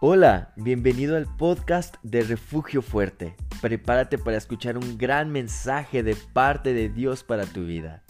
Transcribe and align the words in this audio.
Hola, 0.00 0.52
bienvenido 0.54 1.16
al 1.16 1.26
podcast 1.26 1.96
de 2.04 2.22
Refugio 2.22 2.82
Fuerte. 2.82 3.34
Prepárate 3.60 4.16
para 4.16 4.36
escuchar 4.36 4.78
un 4.78 4.96
gran 4.96 5.32
mensaje 5.32 6.04
de 6.04 6.14
parte 6.14 6.72
de 6.72 6.88
Dios 6.88 7.24
para 7.24 7.46
tu 7.46 7.64
vida. 7.64 8.04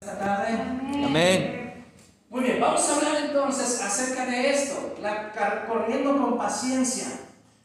Esta 0.00 0.18
tarde. 0.18 1.04
Amén. 1.04 1.84
Muy 2.30 2.44
bien, 2.44 2.58
vamos 2.58 2.88
a 2.88 2.96
hablar 2.96 3.22
entonces 3.22 3.82
acerca 3.82 4.24
de 4.24 4.50
esto, 4.50 4.94
la, 5.02 5.66
corriendo 5.68 6.16
con 6.16 6.38
paciencia. 6.38 7.08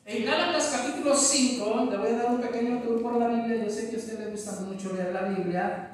En 0.04 0.26
Gálatas 0.26 0.78
capítulo 0.78 1.16
5, 1.16 1.88
le 1.90 1.98
voy 1.98 2.10
a 2.10 2.18
dar 2.18 2.30
un 2.30 2.42
pequeño 2.42 2.82
tour 2.82 3.02
por 3.02 3.16
la 3.16 3.30
Biblia, 3.30 3.64
yo 3.64 3.70
sé 3.70 3.90
que 3.90 3.96
a 3.96 4.00
usted 4.00 4.20
le 4.20 4.32
gusta 4.32 4.60
mucho 4.60 4.92
leer 4.92 5.14
la 5.14 5.22
Biblia. 5.30 5.92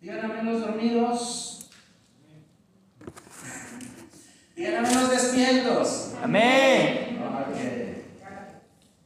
Digan 0.00 0.24
amén 0.24 0.46
los 0.46 0.62
dormidos. 0.62 1.51
Amén 4.78 4.94
los 4.94 5.10
despiertos. 5.10 6.12
Amén. 6.22 7.18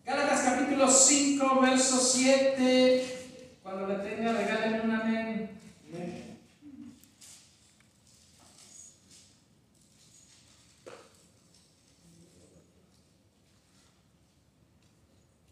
Gálatas 0.05 0.41
capítulo 0.43 0.89
5, 0.89 1.61
verso 1.61 1.99
7. 1.99 3.59
Cuando 3.63 3.89
le 3.89 3.97
tenga, 3.97 4.33
regálenme 4.33 4.81
un 4.83 4.91
amén. 4.93 5.51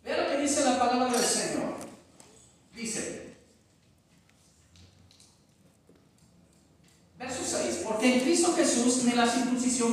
Vea 0.05 0.23
lo 0.23 0.31
que 0.31 0.43
dice 0.43 0.65
la 0.65 0.79
palabra 0.79 1.11
del 1.11 1.25
Señor. 1.25 1.75
Dice, 2.73 3.35
verso 7.19 7.43
6, 7.45 7.83
porque 7.85 8.15
en 8.15 8.21
Cristo 8.21 8.55
Jesús 8.55 9.03
ni 9.05 9.13
la 9.13 9.27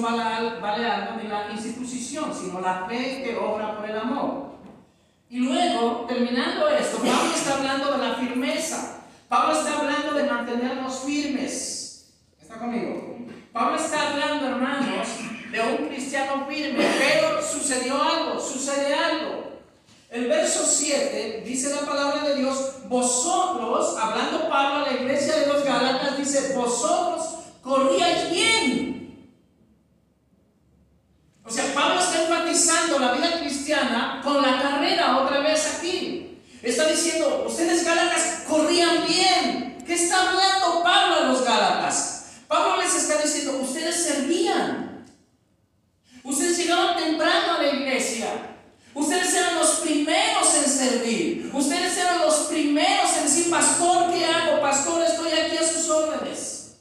vale, 0.01 0.21
al- 0.21 0.59
vale 0.61 0.85
algo 0.85 1.21
ni 1.21 1.27
la 1.29 1.49
incircuncisión, 1.51 2.33
sino 2.33 2.59
la 2.61 2.85
fe 2.87 3.21
que 3.23 3.37
obra 3.37 3.75
por 3.77 3.89
el 3.89 3.97
amor. 3.97 4.51
Y 5.29 5.37
luego, 5.39 6.05
terminando 6.07 6.67
esto, 6.69 6.97
Pablo 6.97 7.31
está 7.33 7.55
hablando 7.55 7.91
de 7.93 7.97
la 8.07 8.15
firmeza. 8.15 8.97
Pablo 9.29 9.53
está 9.57 9.79
hablando 9.79 10.13
de 10.13 10.23
mantenernos 10.23 10.99
firmes. 11.05 12.11
¿Está 12.41 12.55
conmigo? 12.57 13.17
Pablo 13.53 13.77
está 13.77 14.11
hablando, 14.11 14.47
hermanos, 14.47 15.07
de 15.51 15.59
un 15.61 15.87
cristiano 15.87 16.45
firme, 16.49 16.85
pero 16.99 17.41
sucedió 17.41 18.01
algo, 18.01 18.39
sucede 18.39 18.93
algo. 18.93 19.51
El 20.09 20.27
verso 20.27 20.65
7 20.65 21.43
dice 21.45 21.73
la 21.73 21.81
palabra 21.89 22.23
de 22.27 22.35
Dios, 22.35 22.79
vosotros, 22.89 23.97
hablando 23.97 24.49
Pablo 24.49 24.85
a 24.85 24.89
la 24.91 24.93
iglesia 24.97 25.37
de 25.37 25.47
los 25.47 25.63
Gálatas, 25.63 26.17
dice, 26.17 26.53
vosotros 26.55 27.35
corríais 27.61 28.29
bien. 28.29 29.00
O 31.51 31.53
sea, 31.53 31.73
Pablo 31.73 31.99
está 31.99 32.21
enfatizando 32.21 32.97
la 32.97 33.11
vida 33.11 33.37
cristiana 33.41 34.21
con 34.23 34.41
la 34.41 34.61
carrera 34.61 35.17
otra 35.17 35.41
vez 35.41 35.75
aquí. 35.75 36.37
Está 36.63 36.87
diciendo, 36.87 37.43
ustedes 37.45 37.83
Gálatas 37.83 38.43
corrían 38.47 39.05
bien. 39.05 39.83
¿Qué 39.85 39.95
está 39.95 40.29
hablando 40.29 40.81
Pablo 40.81 41.15
a 41.15 41.23
los 41.25 41.43
Gálatas? 41.43 42.27
Pablo 42.47 42.81
les 42.81 42.95
está 42.95 43.21
diciendo, 43.21 43.59
ustedes 43.61 44.01
servían. 44.01 45.05
Ustedes 46.23 46.57
llegaban 46.57 46.95
temprano 46.95 47.55
a 47.55 47.61
la 47.61 47.67
iglesia. 47.67 48.27
Ustedes 48.93 49.33
eran 49.33 49.55
los 49.55 49.71
primeros 49.81 50.55
en 50.55 50.71
servir. 50.71 51.51
Ustedes 51.53 51.97
eran 51.97 52.19
los 52.19 52.35
primeros 52.47 53.11
en 53.17 53.23
decir, 53.23 53.49
pastor, 53.49 54.09
¿qué 54.13 54.23
hago? 54.23 54.61
Pastor, 54.61 55.03
estoy 55.03 55.33
aquí 55.33 55.57
a 55.57 55.67
sus 55.67 55.89
órdenes. 55.89 56.77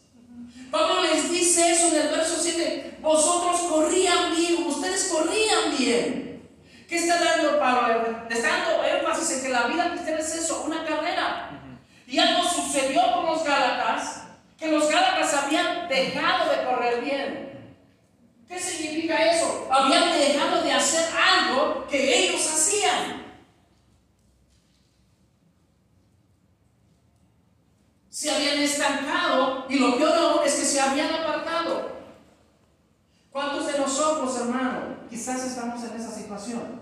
Pablo 0.71 1.03
les 1.03 1.31
dice 1.31 1.73
eso 1.73 1.89
en 1.89 2.07
el 2.07 2.09
verso 2.09 2.37
7. 2.41 2.99
Vosotros 3.01 3.61
corrían 3.63 4.35
bien, 4.37 4.67
ustedes 4.67 5.09
corrían 5.13 5.77
bien. 5.77 6.51
¿Qué 6.89 6.97
está 6.97 7.23
dando 7.23 7.59
Pablo? 7.59 8.27
Está 8.29 8.49
dando 8.49 8.85
énfasis 8.85 9.37
en 9.37 9.43
que 9.43 9.49
la 9.51 9.63
vida 9.65 9.91
cristiana 9.91 10.21
es 10.21 10.35
eso, 10.35 10.65
una 10.67 10.85
carrera. 10.85 11.51
Y 12.07 12.19
algo 12.19 12.43
sucedió 12.43 13.01
con 13.15 13.27
los 13.27 13.45
Gálatas, 13.45 14.25
que 14.59 14.69
los 14.69 14.91
Gálatas 14.91 15.33
habían 15.35 15.89
dejado 15.89 16.51
de 16.51 16.65
correr 16.65 17.01
bien. 17.01 17.51
¿Qué 18.49 18.59
significa 18.59 19.25
eso? 19.33 19.69
Habían 19.71 20.13
dejado 20.13 20.63
de 20.63 20.73
hacer 20.73 21.09
algo 21.17 21.87
que 21.89 22.19
ellos 22.19 22.45
hacían. 22.53 23.25
Se 28.09 28.31
habían 28.31 28.59
estancado 28.59 29.67
y 29.69 29.79
lo 29.79 29.97
peor 29.97 30.30
habían 30.91 31.15
apartado. 31.15 31.91
¿Cuántos 33.31 33.67
de 33.73 33.79
nosotros, 33.79 34.37
hermano, 34.39 34.81
quizás 35.09 35.45
estamos 35.45 35.83
en 35.85 36.01
esa 36.01 36.11
situación? 36.11 36.81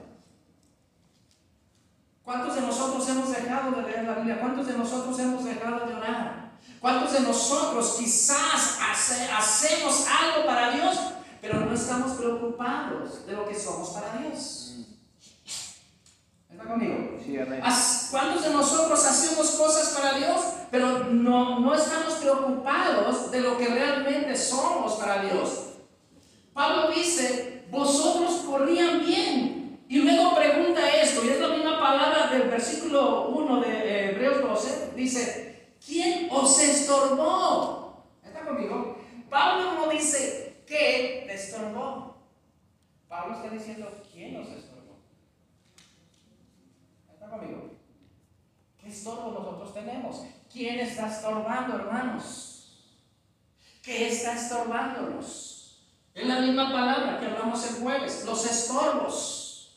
¿Cuántos 2.24 2.54
de 2.56 2.60
nosotros 2.62 3.08
hemos 3.08 3.30
dejado 3.30 3.70
de 3.72 3.82
leer 3.82 4.04
la 4.04 4.14
Biblia? 4.14 4.41
¿Cuántos 4.41 4.66
de 4.66 4.76
nosotros 4.76 5.19
hemos 5.19 5.44
dejado 5.44 5.86
de 5.86 5.94
orar? 5.94 6.52
¿Cuántos 6.80 7.12
de 7.12 7.20
nosotros 7.20 7.96
quizás 7.98 8.78
hace- 8.91 9.30
hacemos 9.30 10.06
algo 10.06 10.46
para 10.46 10.70
Dios, 10.72 10.96
pero 11.40 11.60
no 11.60 11.72
estamos 11.72 12.12
preocupados 12.12 13.26
de 13.26 13.32
lo 13.32 13.46
que 13.48 13.54
somos 13.58 13.90
para 13.90 14.12
Dios? 14.19 14.75
¿Está 16.50 16.64
conmigo? 16.64 17.19
Sí, 17.25 17.38
amén. 17.38 17.60
¿Cuántos 18.10 18.44
de 18.44 18.50
nosotros 18.50 19.04
hacemos 19.04 19.50
cosas 19.50 19.94
para 19.98 20.16
Dios, 20.19 20.41
pero 20.70 21.04
no, 21.04 21.60
no 21.60 21.75
estamos 21.75 22.14
preocupados 22.14 23.31
de 23.31 23.41
lo 23.41 23.59
que 23.59 23.69
realmente 23.69 24.36
somos 24.36 24.94
para 24.94 25.22
Dios? 25.22 25.75
Pablo 26.54 26.91
dice, 26.91 27.64
vosotros 27.70 28.42
corrían 28.47 29.04
bien. 29.04 29.78
Y 29.88 29.98
luego 30.00 30.34
pregunta 30.34 30.88
esto, 31.00 31.25
y 31.25 31.31
es 31.31 31.41
la 31.41 31.48
misma 31.48 31.78
palabra 31.78 32.26
del 32.26 32.48
versículo 32.48 33.28
1 33.28 33.60
de 33.60 33.69
eh, 33.69 34.10
Hebreos 34.10 34.42
12, 34.42 34.92
dice, 34.94 35.72
¿quién 35.84 36.28
os 36.31 36.60
estorbó? 36.60 38.04
¿Está 38.22 38.41
conmigo? 38.41 38.98
Pablo 39.31 39.72
no 39.75 39.88
dice, 39.88 40.62
¿qué 40.66 41.25
te 41.26 41.34
estorbó? 41.34 42.16
Pablo 43.08 43.37
está 43.37 43.48
diciendo, 43.48 43.91
¿quién 44.12 44.37
os 44.37 44.48
estorbó? 44.48 44.67
¿Está 47.28 47.38
conmigo? 47.40 47.74
¿Qué 48.80 48.88
estorbo 48.88 49.32
nosotros 49.32 49.74
tenemos? 49.74 50.22
¿Quién 50.50 50.80
está 50.80 51.08
estorbando, 51.08 51.76
hermanos? 51.76 52.72
¿Qué 53.82 54.08
está 54.08 54.32
estorbándonos? 54.32 55.82
Es 56.14 56.26
la 56.26 56.40
misma 56.40 56.72
palabra 56.72 57.20
que 57.20 57.26
hablamos 57.26 57.68
el 57.68 57.82
jueves, 57.82 58.24
los 58.24 58.50
estorbos. 58.50 59.76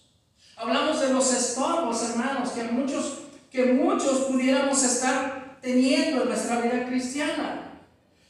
Hablamos 0.56 1.02
de 1.02 1.10
los 1.14 1.34
estorbos, 1.34 2.02
hermanos, 2.10 2.52
que 2.52 2.64
muchos, 2.64 3.18
que 3.52 3.74
muchos 3.74 4.22
pudiéramos 4.32 4.82
estar 4.84 5.60
teniendo 5.62 6.24
en 6.24 6.30
nuestra 6.30 6.62
vida 6.62 6.86
cristiana. 6.86 7.82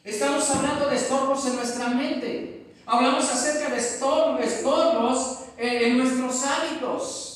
Estamos 0.04 0.50
hablando 0.50 0.88
de 0.90 0.96
estorbos 0.96 1.46
en 1.46 1.58
nuestra 1.58 1.90
mente. 1.90 2.74
Hablamos 2.88 3.32
acerca 3.32 3.70
de 3.70 3.78
estor- 3.78 4.42
estorbos 4.42 5.42
eh, 5.60 5.90
en 5.90 6.00
nuestros 6.00 6.44
hábitos. 6.44 7.31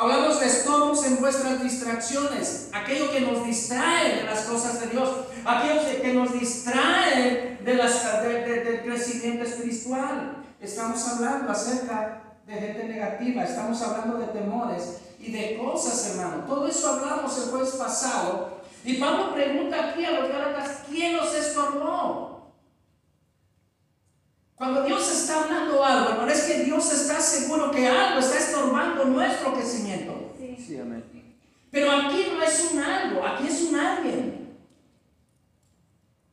Hablamos 0.00 0.38
de 0.38 0.46
estorbos 0.46 1.04
en 1.06 1.18
vuestras 1.18 1.60
distracciones, 1.60 2.68
aquello 2.72 3.10
que 3.10 3.20
nos 3.20 3.44
distrae 3.44 4.18
de 4.18 4.22
las 4.24 4.42
cosas 4.42 4.80
de 4.80 4.86
Dios, 4.88 5.08
aquello 5.44 5.80
que- 6.02 6.12
nos 6.12 6.32
distrae 6.32 7.58
de 7.64 7.74
las, 7.74 8.22
de- 8.22 8.64
del 8.64 8.82
crecimiento 8.82 9.44
espiritual. 9.44 10.36
Estamos 10.60 11.06
hablando 11.08 11.50
acerca 11.50 12.22
de 12.46 12.54
gente 12.54 12.84
negativa, 12.84 13.42
estamos 13.42 13.82
hablando 13.82 14.18
de 14.18 14.26
temores 14.28 14.98
y 15.18 15.32
de 15.32 15.58
cosas, 15.58 16.10
hermano. 16.10 16.44
Todo 16.46 16.68
eso 16.68 16.90
hablamos 16.90 17.36
el 17.38 17.50
jueves 17.50 17.70
pasado. 17.70 18.58
Y 18.84 18.94
Pablo 18.98 19.34
pregunta 19.34 19.90
aquí 19.90 20.04
a 20.04 20.12
los 20.12 20.28
Gálatas, 20.30 20.82
¿quién 20.88 21.16
nos 21.16 21.34
estorbó? 21.34 22.37
Cuando 24.58 24.82
Dios 24.82 25.08
está 25.08 25.44
hablando 25.44 25.84
algo, 25.84 26.10
hermano, 26.10 26.32
es 26.32 26.42
que 26.42 26.64
Dios 26.64 26.92
está 26.92 27.20
seguro 27.20 27.70
que 27.70 27.86
algo 27.86 28.18
está 28.18 28.38
estorbando 28.38 29.04
nuestro 29.04 29.54
crecimiento. 29.54 30.34
Sí, 30.36 30.76
amén. 30.78 31.04
Pero 31.70 31.92
aquí 31.92 32.26
no 32.34 32.42
es 32.42 32.70
un 32.72 32.82
algo, 32.82 33.24
aquí 33.24 33.46
es 33.46 33.62
un 33.62 33.78
alguien. 33.78 34.58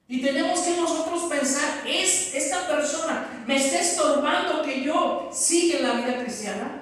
Y 0.08 0.22
tenemos 0.22 0.60
que 0.60 0.78
nosotros 0.78 1.24
pensar, 1.24 1.84
¿es 1.86 2.34
esta 2.34 2.68
persona 2.68 3.44
me 3.46 3.58
está 3.58 3.80
estorbando 3.80 4.64
que 4.64 4.82
yo 4.82 5.30
siga 5.32 5.80
en 5.80 5.88
la 5.88 5.94
vida 5.94 6.24
cristiana? 6.24 6.82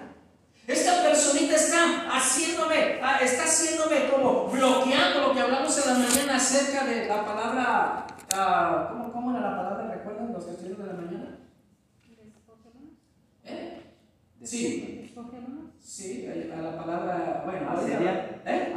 Esta 0.66 1.04
personita 1.04 1.56
está 1.56 2.08
haciéndome, 2.10 3.00
ah, 3.02 3.20
está 3.22 3.44
haciéndome 3.44 4.10
como 4.10 4.48
bloqueando 4.48 5.28
lo 5.28 5.34
que 5.34 5.42
hablamos 5.42 5.78
en 5.78 5.88
la 5.88 6.08
mañana 6.08 6.38
acerca 6.38 6.86
de 6.86 7.06
la 7.06 7.26
palabra, 7.26 8.08
ah, 8.34 8.88
¿cómo, 8.92 9.12
¿cómo 9.14 9.32
era 9.32 9.42
la 9.52 9.58
palabra? 9.58 9.96
¿Recuerdan 9.96 10.34
los 10.34 10.48
estuvieron 10.48 10.82
de 10.82 10.88
la 10.88 10.94
mañana? 10.94 11.38
¿Eh? 13.46 13.82
Sí. 14.44 15.14
Sí, 15.80 16.28
a 16.52 16.62
la 16.62 16.78
palabra, 16.78 17.44
bueno, 17.46 17.70
ahorita- 17.70 18.42
¿Eh? 18.46 18.76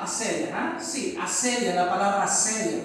Asedia, 0.00 0.48
¿ah? 0.56 0.78
Sí, 0.80 1.16
asedia, 1.20 1.74
la 1.74 1.88
palabra 1.90 2.22
asedia. 2.24 2.84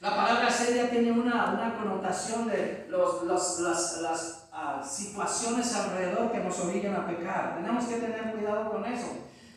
La 0.00 0.16
palabra 0.16 0.50
seria 0.50 0.88
tiene 0.90 1.12
una, 1.12 1.52
una 1.52 1.76
connotación 1.76 2.48
de 2.48 2.86
los, 2.88 3.22
los, 3.24 3.60
las, 3.60 3.98
las 4.00 4.48
uh, 4.52 4.82
situaciones 4.86 5.74
alrededor 5.74 6.32
que 6.32 6.38
nos 6.40 6.58
obligan 6.60 6.94
a 6.96 7.06
pecar. 7.06 7.56
Tenemos 7.56 7.84
que 7.84 7.96
tener 7.96 8.32
cuidado 8.32 8.70
con 8.70 8.84
eso. 8.86 9.08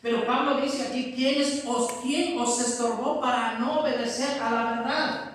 Pero 0.02 0.26
Pablo 0.26 0.60
dice 0.60 0.88
aquí, 0.88 1.14
¿quién, 1.16 1.40
es, 1.40 1.64
os, 1.66 1.90
¿quién 2.02 2.38
os 2.38 2.60
estorbó 2.60 3.20
para 3.22 3.58
no 3.58 3.80
obedecer 3.80 4.42
a 4.42 4.50
la 4.50 4.64
verdad? 4.70 5.30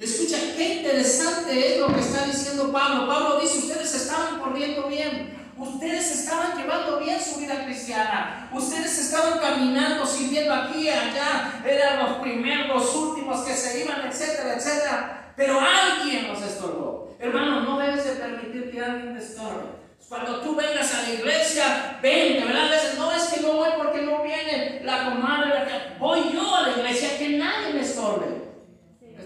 Escucha, 0.00 0.38
qué 0.56 0.76
interesante 0.76 1.74
es 1.74 1.78
lo 1.78 1.88
que 1.88 2.00
está 2.00 2.24
diciendo 2.24 2.72
Pablo. 2.72 3.06
Pablo 3.06 3.38
dice, 3.38 3.58
ustedes 3.58 3.94
estaban 3.94 4.40
corriendo 4.40 4.84
bien. 4.88 5.38
Ustedes 5.58 6.10
estaban 6.12 6.56
llevando 6.56 6.98
bien 7.00 7.20
su 7.20 7.38
vida 7.38 7.66
cristiana. 7.66 8.48
Ustedes 8.50 8.98
estaban 8.98 9.38
caminando, 9.38 10.06
sirviendo 10.06 10.54
aquí 10.54 10.84
y 10.84 10.88
allá. 10.88 11.62
Eran 11.66 11.98
los 11.98 12.18
primeros, 12.20 12.68
los 12.68 12.96
últimos 12.96 13.40
que 13.40 13.52
se 13.52 13.84
iban, 13.84 14.00
etcétera, 14.08 14.54
etcétera. 14.54 15.32
Pero 15.36 15.60
alguien 15.60 16.28
los 16.28 16.40
estorbó. 16.40 17.14
Hermano, 17.20 17.60
no 17.60 17.78
debes 17.78 18.02
de 18.02 18.12
permitir 18.12 18.70
que 18.70 18.80
alguien 18.80 19.14
te 19.14 19.22
estorbe. 19.22 19.64
Cuando 20.08 20.40
tú 20.40 20.56
vengas 20.56 20.94
a 20.94 21.02
la 21.02 21.10
iglesia, 21.10 21.98
ven, 22.00 22.46
¿verdad? 22.46 22.68
A 22.68 22.70
veces 22.70 22.96
no 22.96 23.12
es 23.12 23.24
que 23.24 23.42
no 23.42 23.52
voy 23.52 23.68
porque 23.76 24.00
no 24.00 24.22
viene 24.22 24.80
la 24.82 25.04
comadre, 25.04 25.52
voy 25.98 26.32
yo 26.32 26.56
a 26.56 26.62
la 26.68 26.78
iglesia, 26.78 27.18
que 27.18 27.36
nadie 27.36 27.74
me 27.74 27.82
estorbe. 27.82 28.49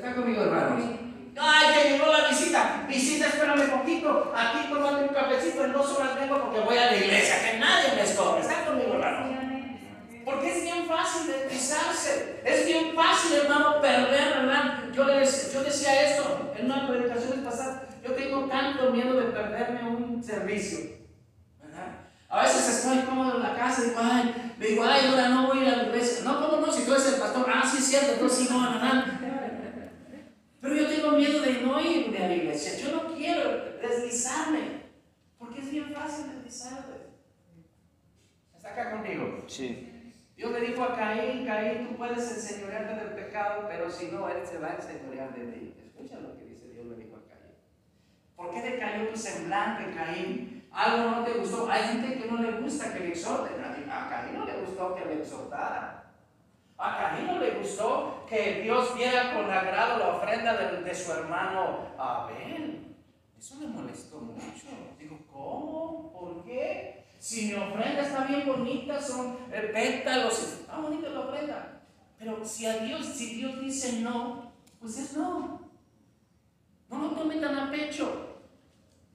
¿Está 0.04 0.16
conmigo, 0.16 0.42
hermanos? 0.42 0.84
Ay, 1.40 1.66
que 1.72 1.90
llegó 1.90 2.12
la 2.12 2.28
visita. 2.28 2.84
Visita, 2.86 3.26
espérame 3.26 3.70
poquito. 3.70 4.34
Aquí 4.36 4.68
tomando 4.68 5.00
un 5.00 5.08
cafecito. 5.08 5.64
En 5.64 5.72
dos 5.72 5.98
horas 5.98 6.20
vengo 6.20 6.42
porque 6.42 6.60
voy 6.60 6.76
a 6.76 6.90
la 6.90 6.96
iglesia. 6.96 7.36
Que 7.40 7.58
nadie 7.58 7.94
me 7.96 8.02
escobre. 8.02 8.42
¿Está 8.42 8.66
conmigo, 8.66 8.92
hermano? 8.92 9.34
Porque 10.26 10.58
es 10.58 10.62
bien 10.62 10.84
fácil 10.84 11.32
deslizarse. 11.32 12.42
Es 12.44 12.66
bien 12.66 12.94
fácil, 12.94 13.32
hermano, 13.44 13.80
perder, 13.80 14.40
¿verdad? 14.40 14.82
Yo, 14.92 15.04
les, 15.06 15.54
yo 15.54 15.64
decía 15.64 16.02
esto 16.02 16.52
en 16.54 16.66
una 16.66 16.86
predicación 16.86 17.42
pasada. 17.42 17.88
Yo 18.06 18.12
tengo 18.12 18.44
tanto 18.44 18.90
miedo 18.90 19.18
de 19.18 19.32
perderme 19.32 19.88
un 19.88 20.22
servicio. 20.22 20.80
¿Verdad? 21.62 22.10
A 22.28 22.42
veces 22.42 22.68
estoy 22.68 22.98
cómodo 23.06 23.36
en 23.36 23.42
la 23.42 23.54
casa 23.54 23.80
y 23.80 23.88
digo, 23.88 24.00
ay, 24.02 24.52
digo, 24.58 24.84
ay, 24.84 25.06
ahora 25.06 25.28
no 25.30 25.46
voy 25.46 25.60
a 25.60 25.62
ir 25.62 25.68
a 25.68 25.76
la 25.76 25.82
iglesia. 25.84 26.24
No, 26.24 26.42
¿cómo 26.42 26.66
no? 26.66 26.70
Si 26.70 26.84
tú 26.84 26.92
eres 26.92 27.06
el 27.06 27.14
pastor, 27.14 27.46
ah, 27.48 27.62
sí 27.66 27.78
es 27.78 27.86
cierto, 27.86 28.12
entonces 28.12 28.38
sí, 28.40 28.48
no, 28.52 28.60
¿verdad? 28.70 29.04
Pero 30.64 30.76
yo 30.76 30.88
tengo 30.88 31.10
miedo 31.10 31.42
de 31.42 31.60
no 31.60 31.78
irme 31.78 32.24
a 32.24 32.28
la 32.28 32.36
iglesia. 32.36 32.78
Yo 32.78 32.96
no 32.96 33.14
quiero 33.14 33.76
deslizarme. 33.82 34.84
Porque 35.38 35.60
es 35.60 35.70
bien 35.70 35.92
fácil 35.92 36.32
deslizarme. 36.32 36.94
¿Está 38.56 38.70
acá 38.70 38.92
conmigo? 38.92 39.44
Sí. 39.46 40.14
Dios 40.34 40.52
le 40.52 40.60
dijo 40.62 40.82
a 40.82 40.96
Caín, 40.96 41.44
Caín, 41.44 41.86
tú 41.86 41.96
puedes 41.96 42.18
enseñorearte 42.18 42.94
del 42.94 43.14
pecado, 43.14 43.66
pero 43.68 43.90
si 43.90 44.06
no, 44.06 44.26
Él 44.26 44.38
se 44.42 44.56
va 44.56 44.68
a 44.68 44.76
enseñorear 44.76 45.34
de 45.34 45.52
ti. 45.52 45.74
Escucha 45.84 46.18
lo 46.20 46.34
que 46.34 46.44
dice 46.44 46.68
Dios 46.68 46.86
le 46.86 46.96
dijo 46.96 47.16
a 47.16 47.28
Caín. 47.28 47.52
¿Por 48.34 48.50
qué 48.50 48.62
decayó 48.62 49.08
tu 49.10 49.18
semblante, 49.18 49.94
Caín? 49.94 50.66
Algo 50.72 51.10
no 51.10 51.24
te 51.24 51.34
gustó. 51.34 51.70
Hay 51.70 51.88
gente 51.88 52.22
que 52.22 52.30
no 52.30 52.40
le 52.40 52.52
gusta 52.52 52.94
que 52.94 53.00
le 53.00 53.08
exhorten. 53.08 53.62
A 53.62 54.08
Caín 54.08 54.38
no 54.38 54.46
le 54.46 54.62
gustó 54.62 54.94
que 54.94 55.04
le 55.04 55.20
exhortara. 55.20 56.03
A 56.76 56.98
Caín 56.98 57.26
no 57.26 57.38
le 57.38 57.52
gustó 57.52 58.24
que 58.28 58.62
Dios 58.62 58.94
viera 58.96 59.34
con 59.34 59.50
agrado 59.50 59.98
la 59.98 60.08
ofrenda 60.16 60.56
de, 60.56 60.82
de 60.82 60.94
su 60.94 61.12
hermano 61.12 61.88
Abel. 61.96 62.96
Eso 63.38 63.60
le 63.60 63.66
molestó 63.68 64.20
mucho. 64.20 64.66
Digo, 64.98 65.18
¿cómo? 65.32 66.12
¿Por 66.12 66.44
qué? 66.44 67.04
Si 67.18 67.46
mi 67.46 67.54
ofrenda 67.54 68.02
está 68.02 68.24
bien 68.24 68.46
bonita, 68.46 69.00
son 69.00 69.38
eh, 69.52 69.70
pétalos, 69.72 70.42
está 70.42 70.78
bonita 70.78 71.08
la 71.08 71.20
ofrenda. 71.20 71.80
Pero 72.18 72.44
si 72.44 72.66
a 72.66 72.78
Dios, 72.78 73.06
si 73.06 73.36
Dios 73.36 73.60
dice 73.60 74.00
no, 74.00 74.52
pues 74.80 74.98
es 74.98 75.16
no. 75.16 75.60
No 76.88 76.98
lo 76.98 77.08
tomen 77.10 77.40
tan 77.40 77.56
a 77.56 77.70
pecho. 77.70 78.40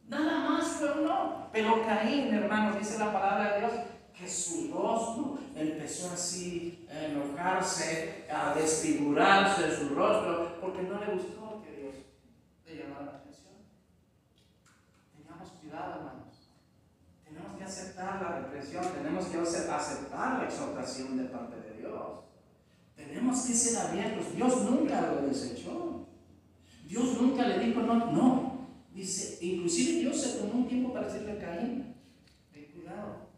Nada 0.08 0.50
más 0.50 0.66
fue 0.68 0.90
no. 1.04 1.50
Pero 1.52 1.86
Caín, 1.86 2.34
hermanos, 2.34 2.80
dice 2.80 2.98
la 3.00 3.14
palabra 3.14 3.54
de 3.54 3.60
Dios, 3.60 3.74
que 4.20 4.28
su 4.28 4.70
rostro 4.74 5.40
empezó 5.56 6.12
así 6.12 6.86
a 6.92 7.06
enojarse, 7.06 8.26
a 8.30 8.54
desfigurarse 8.54 9.78
su 9.78 9.96
rostro, 9.96 10.60
porque 10.60 10.84
no 10.84 11.00
le 11.00 11.14
gustó 11.14 11.64
que 11.64 11.82
Dios 11.82 11.96
le 12.68 12.76
llamara 12.76 13.06
la 13.06 13.18
atención. 13.20 13.54
Tengamos 15.16 15.50
cuidado, 15.62 15.94
hermanos. 15.96 16.50
Tenemos 17.24 17.58
que 17.58 17.64
aceptar 17.64 18.22
la 18.22 18.40
represión, 18.40 18.84
tenemos 18.94 19.26
que 19.28 19.38
aceptar 19.38 20.40
la 20.40 20.46
exhortación 20.46 21.18
de 21.18 21.24
parte 21.26 21.56
de 21.62 21.78
Dios. 21.78 22.20
Tenemos 22.98 23.42
que 23.42 23.54
ser 23.54 23.78
abiertos. 23.78 24.36
Dios 24.36 24.64
nunca 24.64 25.02
lo 25.02 25.28
desechó. 25.28 26.08
Dios 26.86 27.22
nunca 27.22 27.48
le 27.48 27.60
dijo 27.60 27.82
no, 27.82 28.12
no. 28.12 28.68
Dice, 28.94 29.38
inclusive 29.46 30.02
Dios 30.02 30.20
se 30.20 30.40
tomó 30.40 30.56
un 30.56 30.68
tiempo 30.68 30.92
para 30.92 31.08
decirle 31.08 31.34
a 31.34 31.40
Caín, 31.40 31.96
ten 32.52 32.66
cuidado, 32.74 33.29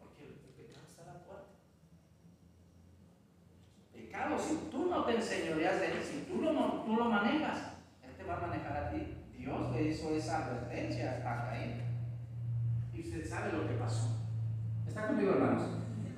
si 4.39 4.69
tú 4.71 4.87
no 4.89 5.03
te 5.05 5.15
enseñoreas 5.15 5.79
de 5.79 5.85
él, 5.87 5.99
si 6.03 6.21
tú 6.21 6.41
lo, 6.41 6.53
no, 6.53 6.83
tú 6.85 6.95
lo 6.95 7.05
manejas, 7.05 7.57
él 8.03 8.11
te 8.17 8.23
va 8.23 8.37
a 8.37 8.47
manejar 8.47 8.77
a 8.77 8.89
ti. 8.91 9.17
Dios 9.37 9.71
le 9.73 9.83
hizo 9.83 10.15
esa 10.15 10.45
advertencia 10.45 11.21
a 11.25 11.49
Caín. 11.49 11.81
Y 12.93 13.01
usted 13.01 13.27
sabe 13.27 13.53
lo 13.53 13.67
que 13.67 13.73
pasó. 13.75 14.19
¿Está 14.87 15.07
conmigo, 15.07 15.31
hermanos? 15.31 15.63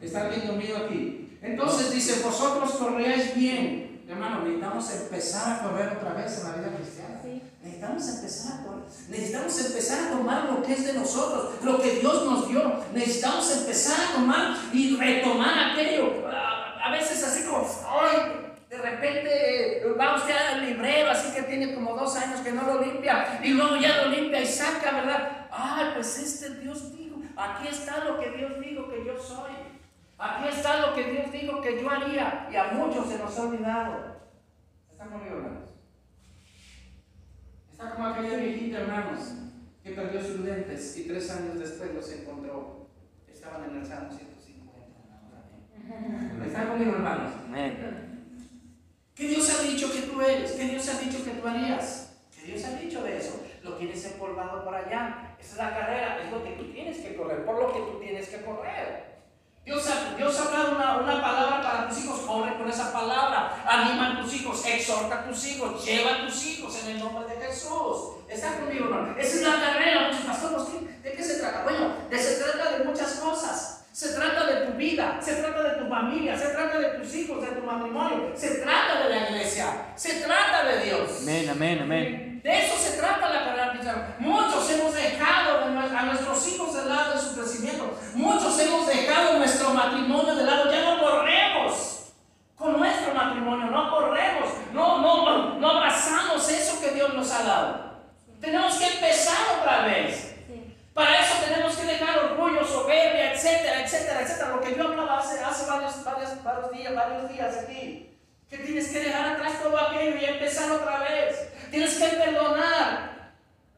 ¿Está 0.01 0.27
bien 0.27 0.47
conmigo 0.47 0.77
aquí? 0.85 1.37
Entonces 1.41 1.93
dice, 1.93 2.23
vosotros 2.23 2.71
corríais 2.73 3.35
bien. 3.35 4.03
Hermano, 4.07 4.41
necesitamos 4.41 4.93
empezar 4.93 5.59
a 5.59 5.63
correr 5.63 5.97
otra 5.97 6.13
vez 6.13 6.37
en 6.39 6.51
la 6.51 6.57
vida 6.57 6.75
cristiana. 6.75 7.21
Necesitamos 7.63 8.09
empezar 8.09 8.59
a 8.59 8.63
correr. 8.63 8.83
Necesitamos 9.09 9.65
empezar 9.65 10.07
a 10.07 10.17
tomar 10.17 10.45
lo 10.45 10.61
que 10.61 10.73
es 10.73 10.85
de 10.85 10.93
nosotros, 10.93 11.63
lo 11.63 11.81
que 11.81 11.99
Dios 11.99 12.25
nos 12.25 12.49
dio. 12.49 12.83
Necesitamos 12.93 13.57
empezar 13.57 13.97
a 14.09 14.13
tomar 14.15 14.57
y 14.73 14.97
retomar 14.97 15.71
aquello 15.71 16.23
a 16.83 16.91
veces 16.91 17.23
así 17.23 17.45
como, 17.45 17.65
ay, 17.87 18.55
de 18.69 18.77
repente 18.77 19.85
va 19.97 20.17
usted 20.17 20.35
al 20.35 20.65
librero, 20.65 21.11
así 21.11 21.33
que 21.33 21.43
tiene 21.43 21.73
como 21.73 21.95
dos 21.95 22.13
años 22.17 22.41
que 22.41 22.51
no 22.51 22.63
lo 22.63 22.81
limpia, 22.81 23.39
y 23.41 23.51
luego 23.51 23.77
ya 23.77 24.03
lo 24.03 24.09
limpia 24.09 24.41
y 24.41 24.45
saca, 24.45 24.91
¿verdad? 24.91 25.47
Ay, 25.49 25.91
pues 25.95 26.19
este 26.19 26.59
Dios 26.59 26.93
dijo, 26.93 27.21
aquí 27.37 27.69
está 27.69 28.03
lo 28.03 28.19
que 28.19 28.31
Dios 28.31 28.59
dijo 28.59 28.89
que 28.89 29.05
yo 29.05 29.17
soy. 29.17 29.53
Aquí 30.17 30.49
está 30.49 30.81
lo 30.81 30.93
que 30.93 31.03
Dios 31.05 31.31
dijo 31.31 31.61
que 31.61 31.81
yo 31.81 31.89
haría, 31.89 32.49
y 32.51 32.55
a 32.57 32.65
muchos 32.73 33.07
se 33.07 33.17
nos 33.17 33.37
ha 33.37 33.43
olvidado. 33.43 34.17
¿Están 34.91 35.09
conmigo, 35.09 35.37
hermanos? 35.37 35.69
Está 37.71 37.91
como 37.91 38.07
aquella 38.07 38.35
viejita, 38.35 38.79
hermanos, 38.81 39.19
que 39.81 39.91
perdió 39.91 40.21
sus 40.21 40.41
lentes 40.41 40.97
y 40.97 41.07
tres 41.07 41.31
años 41.31 41.59
después 41.59 41.93
los 41.93 42.11
encontró. 42.11 42.89
Estaban 43.31 43.69
en 43.69 43.77
el 43.77 43.85
Salmo 43.85 44.09
¿Están 46.45 46.67
conmigo, 46.69 46.93
hermanos? 46.93 47.33
¿Qué 49.15 49.27
Dios 49.27 49.49
ha 49.49 49.63
dicho 49.63 49.91
que 49.91 50.01
tú 50.01 50.21
eres? 50.21 50.51
¿Qué 50.53 50.63
Dios 50.65 50.87
ha 50.89 50.99
dicho 50.99 51.23
que 51.23 51.31
tú 51.31 51.47
harías? 51.47 52.13
¿Qué 52.33 52.51
Dios 52.51 52.63
ha 52.65 52.79
dicho 52.79 53.03
de 53.03 53.17
eso? 53.17 53.41
Lo 53.63 53.73
tienes 53.73 54.03
empolvado 54.05 54.63
por 54.63 54.73
allá. 54.73 55.35
Esa 55.39 55.51
es 55.51 55.57
la 55.57 55.77
carrera, 55.77 56.19
es 56.23 56.31
lo 56.31 56.43
que 56.43 56.51
tú 56.51 56.71
tienes 56.71 56.97
que 56.97 57.15
correr, 57.15 57.45
por 57.45 57.59
lo 57.59 57.73
que 57.73 57.79
tú 57.79 57.99
tienes 57.99 58.27
que 58.29 58.41
correr. 58.41 59.13
Dios 59.65 59.89
ha, 59.89 60.15
Dios 60.15 60.39
ha 60.39 60.51
dado 60.51 60.75
una, 60.75 60.97
una, 60.97 61.21
palabra 61.21 61.61
para 61.61 61.87
tus 61.87 62.03
hijos, 62.03 62.19
corre 62.21 62.57
con 62.57 62.69
esa 62.69 62.91
palabra, 62.91 63.63
anima 63.65 64.11
a 64.11 64.21
tus 64.21 64.33
hijos, 64.33 64.65
exhorta 64.65 65.21
a 65.21 65.25
tus 65.25 65.47
hijos, 65.47 65.85
lleva 65.85 66.15
a 66.15 66.25
tus 66.25 66.45
hijos 66.47 66.83
en 66.83 66.91
el 66.91 66.99
nombre 66.99 67.33
de 67.33 67.45
Jesús. 67.45 68.17
¿Está 68.27 68.59
conmigo, 68.59 68.85
hermano? 68.85 69.17
Esa 69.17 69.35
es 69.35 69.41
la 69.41 69.61
carrera, 69.61 70.09
muchos 70.09 70.25
pastores, 70.25 71.01
¿de 71.01 71.13
qué 71.13 71.23
se 71.23 71.39
trata? 71.39 71.63
Bueno, 71.63 71.93
de, 72.09 72.19
se 72.19 72.43
trata 72.43 72.77
de 72.77 72.83
muchas 72.83 73.13
cosas. 73.15 73.82
Se 73.93 74.15
trata 74.15 74.47
de 74.47 74.65
tu 74.65 74.73
vida, 74.73 75.19
se 75.21 75.35
trata 75.35 75.61
de 75.61 75.83
tu 75.83 75.87
familia, 75.87 76.35
se 76.35 76.47
trata 76.47 76.79
de 76.79 76.97
tus 76.97 77.13
hijos, 77.13 77.39
de 77.41 77.51
tu 77.51 77.63
matrimonio, 77.63 78.31
se 78.35 78.55
trata 78.55 79.03
de 79.03 79.09
la 79.09 79.29
iglesia, 79.29 79.93
se 79.95 80.19
trata 80.19 80.63
de 80.63 80.85
Dios. 80.85 81.19
Amén, 81.21 81.47
amén, 81.47 81.79
amén. 81.83 82.41
De 82.43 82.57
eso 82.57 82.75
se 82.75 82.97
trata 82.97 83.29
la 83.29 83.45
carrera 83.45 83.69
cristiana. 83.69 84.15
Muchos 84.17 84.67
hemos 84.71 84.95
dejado 84.95 85.65
a 85.65 86.03
nuestros 86.05 86.47
hijos 86.47 86.73
de 86.73 86.89
lado 86.89 87.13
de 87.13 87.19
su 87.19 87.35
crecimiento. 87.35 87.95
Muchos 88.15 88.59
hemos 88.61 88.87
dejado 88.87 89.37
nuestro 89.37 89.69
matrimonio 89.75 90.33
de 90.33 90.43
lado. 90.43 90.71
Ya 90.71 90.81
no 90.81 90.99
corremos 90.99 92.13
con 92.55 92.79
nuestro 92.79 93.13
matrimonio, 93.13 93.67
no 93.67 93.91
corremos, 93.91 94.49
no, 94.73 95.01
no, 95.03 95.59
no 95.59 95.69
abrazamos 95.69 96.49
eso 96.49 96.81
que 96.81 96.95
Dios 96.95 97.13
nos 97.13 97.29
ha 97.29 97.43
dado. 97.43 97.93
Tenemos 98.41 98.73
que 98.73 98.87
empezar 98.87 99.37
otra 99.59 99.85
vez. 99.85 100.31
Para 100.93 101.21
eso 101.21 101.35
tenemos 101.43 101.75
que 101.75 101.85
dejar 101.85 102.19
orgullo, 102.19 102.63
soberbia, 102.63 103.33
etcétera, 103.83 104.21
etcétera. 104.21 104.49
Lo 104.49 104.61
que 104.61 104.75
yo 104.75 104.87
hablaba 104.87 105.19
hace, 105.19 105.43
hace 105.43 105.69
varios, 105.69 106.03
varios, 106.03 106.43
varios 106.43 106.71
días, 106.71 106.95
varios 106.95 107.29
días 107.29 107.57
aquí. 107.57 108.09
Que 108.49 108.57
tienes 108.57 108.87
que 108.89 108.99
dejar 108.99 109.33
atrás 109.33 109.61
todo 109.61 109.77
aquello 109.79 110.17
y 110.17 110.25
empezar 110.25 110.71
otra 110.71 110.99
vez. 110.99 111.49
Tienes 111.71 111.95
que 111.95 112.07
perdonar. 112.07 113.13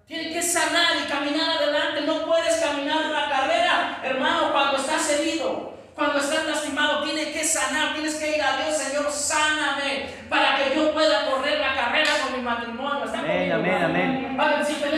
Tienes 0.07 0.33
que 0.33 0.41
sanar 0.41 0.97
y 1.03 1.09
caminar 1.09 1.57
adelante. 1.57 2.01
No 2.01 2.25
puedes 2.25 2.55
caminar 2.57 3.05
la 3.05 3.29
carrera, 3.29 3.99
hermano, 4.03 4.51
cuando 4.51 4.77
estás 4.77 5.09
herido. 5.11 5.73
Cuando 5.95 6.19
estás 6.19 6.45
lastimado, 6.45 7.03
tienes 7.03 7.27
que 7.27 7.41
sanar, 7.45 7.93
tienes 7.93 8.15
que 8.15 8.35
ir 8.35 8.43
a 8.43 8.57
Dios, 8.57 8.77
Señor, 8.77 9.09
sáname, 9.09 10.09
para 10.29 10.57
que 10.57 10.75
yo 10.75 10.93
pueda 10.93 11.25
correr 11.25 11.57
la 11.59 11.73
carrera 11.73 12.09
con 12.21 12.37
mi 12.37 12.43
matrimonio. 12.43 13.05
¿Está 13.05 13.19
Amén, 13.19 13.51
amén, 13.53 13.83
amén. 13.83 14.37
Que 14.37 14.75
usted 14.75 14.91
no 14.91 14.97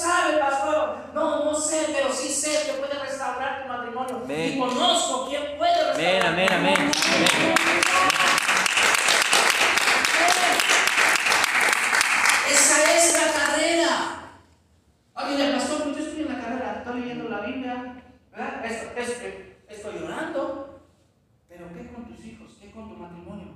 sabe, 0.00 0.38
pastor. 0.38 0.96
No, 1.14 1.44
no 1.44 1.54
sé, 1.54 1.86
pero 1.92 2.12
sí 2.12 2.28
sé 2.32 2.66
que 2.66 2.72
puede 2.78 2.94
restaurar 2.98 3.62
tu 3.62 3.68
matrimonio. 3.68 4.20
Amén. 4.24 4.52
Y 4.54 4.58
conozco 4.58 5.26
quién 5.28 5.56
puede 5.58 5.72
restaurar. 5.92 5.96
Amén, 5.96 6.20
tu 6.20 6.26
amén, 6.26 6.52
amén. 6.52 6.90
matrimonio. 6.90 7.54
Esa 12.50 12.96
es 12.96 13.14
la 13.14 13.32
carrera. 13.32 14.16
Dice, 15.28 15.52
pastor, 15.52 15.82
pues 15.84 15.96
yo 15.96 16.02
estoy 16.04 16.22
en 16.22 16.28
la 16.34 16.40
carrera, 16.44 16.74
estoy 16.78 17.00
leyendo 17.00 17.28
la 17.28 17.40
Biblia, 17.40 18.02
¿verdad? 18.32 18.64
Esto- 18.64 18.90
esto- 18.96 19.24
estoy 19.68 20.02
orando. 20.02 20.80
Pero 21.48 21.68
¿qué 21.72 21.92
con 21.92 22.04
tus 22.06 22.24
hijos? 22.24 22.56
¿Qué 22.60 22.70
con 22.72 22.88
tu 22.88 22.96
matrimonio? 22.96 23.54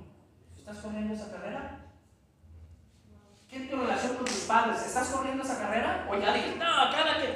¿Estás 0.57 0.77
corriendo 0.77 1.13
esa 1.13 1.31
carrera? 1.31 1.84
¿Qué 3.55 3.63
es 3.63 3.69
tu 3.69 3.77
relación 3.77 4.17
con 4.17 4.25
tus 4.25 4.39
padres? 4.39 4.85
¿Estás 4.85 5.07
corriendo 5.07 5.41
esa 5.41 5.57
carrera? 5.57 6.05
O 6.11 6.19
ya 6.19 6.33
dije, 6.33 6.55
no, 6.57 6.65
cada 6.91 7.21
que. 7.21 7.27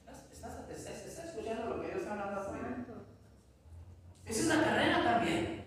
¿Estás, 0.00 0.24
estás, 0.32 0.52
estás- 0.70 1.04
estás 1.06 1.24
escuchando 1.26 1.66
lo 1.76 1.82
que 1.82 1.88
Dios 1.88 2.00
está 2.00 2.12
hablando 2.12 2.46
conmigo? 2.46 2.66
Esa 4.24 4.40
es 4.40 4.46
la 4.46 4.64
carrera 4.64 5.04
también. 5.04 5.66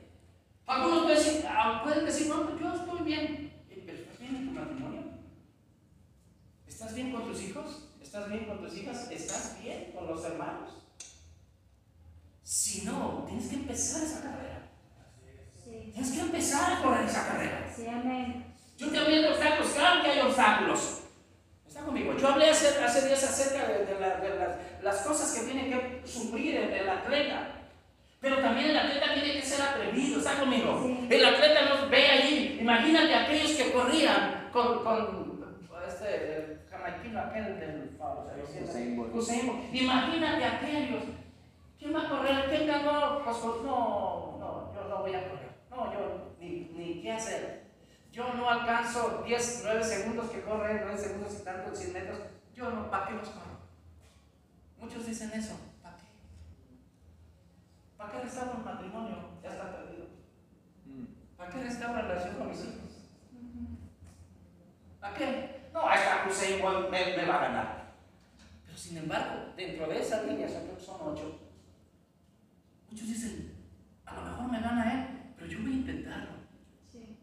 Algunos 0.66 1.08
decir, 1.10 1.46
ah, 1.48 1.82
pueden 1.84 2.06
decir, 2.06 2.28
no, 2.28 2.42
pues 2.50 2.60
yo 2.60 2.74
estoy 2.74 3.02
bien. 3.04 3.64
Pero 3.70 3.94
¿estás 3.94 4.18
bien 4.20 4.36
en 4.36 4.48
tu 4.48 4.60
matrimonio? 4.60 5.02
¿Estás 6.66 6.96
bien 6.96 7.12
con 7.12 7.26
tus 7.32 7.42
hijos? 7.44 7.90
¿Estás 8.02 8.30
bien 8.30 8.46
con 8.46 8.58
tus 8.66 8.76
hijas? 8.76 9.12
¿Estás 9.12 9.58
bien 9.62 9.92
con 9.94 10.08
los 10.08 10.26
hermanos? 10.26 10.88
Si 12.42 12.82
no, 12.84 13.26
tienes 13.28 13.48
que 13.48 13.56
empezar 13.58 14.02
esa 14.04 14.22
carrera. 14.24 14.72
Sí, 15.64 15.92
Tienes 15.94 16.12
que 16.12 16.20
empezar 16.20 16.74
a 16.74 16.82
correr 16.82 17.06
esa 17.08 17.28
carrera. 17.28 17.72
sí, 17.76 17.86
amén. 17.88 18.53
Yo 18.84 18.92
te 18.92 18.98
hablé 19.00 19.22
de 19.22 19.30
obstáculos, 19.30 19.72
claro 19.74 20.02
que 20.04 20.10
hay 20.10 20.20
obstáculos. 20.22 21.02
Está 21.68 21.82
conmigo. 21.82 22.16
Yo 22.18 22.28
hablé 22.28 22.50
hace, 22.50 22.84
hace 22.84 23.08
días 23.08 23.24
acerca 23.24 23.68
de, 23.68 23.86
de 23.86 24.00
la- 24.00 24.18
de 24.18 24.30
las, 24.38 24.50
las 24.84 24.98
cosas 25.08 25.34
que 25.34 25.52
tiene 25.52 25.70
que 25.70 26.02
sufrir 26.08 26.58
el, 26.58 26.72
el 26.74 26.90
atleta. 26.90 27.48
Pero 28.20 28.38
también 28.40 28.70
el 28.70 28.78
atleta 28.78 29.14
tiene 29.14 29.34
que 29.34 29.42
ser 29.42 29.62
atrevido, 29.62 30.20
¿está 30.20 30.40
conmigo? 30.40 30.82
Sí. 30.86 31.08
El 31.10 31.26
atleta 31.26 31.62
no 31.70 31.90
ve 31.90 32.08
allí. 32.10 32.58
Imagínate 32.62 33.14
aquellos 33.16 33.52
que 33.52 33.72
corrían 33.74 34.50
con, 34.54 34.84
con 34.84 35.44
este, 35.88 36.60
jamaiquino 36.70 37.20
aquel 37.20 37.60
del 37.60 37.90
Bolt. 37.98 38.30
Imagínate 39.74 40.46
aquellos. 40.46 41.04
¿Quién 41.80 41.94
va 41.96 42.02
a 42.04 42.10
correr? 42.10 42.46
¿Quién 42.50 42.68
ganó? 42.68 43.22
Pues, 43.26 43.38
pues, 43.38 43.56
no, 43.64 44.38
no, 44.40 44.72
yo 44.74 44.88
no 44.90 44.98
voy 45.02 45.14
a 45.16 45.28
correr. 45.28 45.50
No, 45.70 45.92
yo 45.92 46.32
ni, 46.40 46.70
ni 46.74 47.02
qué 47.02 47.12
hacer. 47.12 47.63
Yo 48.14 48.32
no 48.36 48.48
alcanzo 48.48 49.24
10, 49.26 49.62
9 49.66 49.84
segundos 49.84 50.30
que 50.30 50.42
corre, 50.44 50.82
9 50.86 50.98
segundos 50.98 51.34
y 51.34 51.44
tanto, 51.44 51.76
100 51.76 51.94
metros. 51.94 52.20
Yo 52.54 52.70
no, 52.70 52.90
¿para 52.92 53.08
qué 53.08 53.14
los 53.16 53.28
corro? 53.30 53.58
Muchos 54.78 55.08
dicen 55.08 55.32
eso. 55.34 55.60
¿Para 55.82 55.98
qué? 55.98 56.04
¿Para 57.98 58.12
qué 58.12 58.20
restauro 58.20 58.54
el 58.60 58.64
matrimonio? 58.66 59.16
Ya 59.42 59.50
está 59.50 59.72
perdido. 59.72 60.06
¿Para 61.36 61.50
qué 61.50 61.64
restauro 61.64 61.96
la 61.96 62.02
relación 62.08 62.36
con 62.36 62.50
mis 62.50 62.60
hijos? 62.60 63.10
¿Para 65.00 65.14
qué? 65.16 65.70
No, 65.74 65.92
esta 65.92 66.26
Usain 66.30 66.62
Bolt 66.62 66.90
me, 66.92 67.18
me 67.18 67.26
va 67.26 67.36
a 67.38 67.42
ganar. 67.48 67.84
Pero 68.64 68.78
sin 68.78 68.98
embargo, 68.98 69.54
dentro 69.58 69.88
de 69.88 70.00
esas 70.00 70.24
líneas, 70.26 70.52
creo 70.52 70.78
que 70.78 70.84
son 70.84 70.98
8, 71.02 71.40
muchos 72.92 73.08
dicen, 73.08 73.56
a 74.06 74.14
lo 74.14 74.22
mejor 74.22 74.52
me 74.52 74.62
gana 74.62 74.94
él, 74.94 75.34
pero 75.36 75.50
yo 75.50 75.60
voy 75.64 75.72
a 75.72 75.76
intentarlo. 75.76 76.32
Sí, 76.92 77.18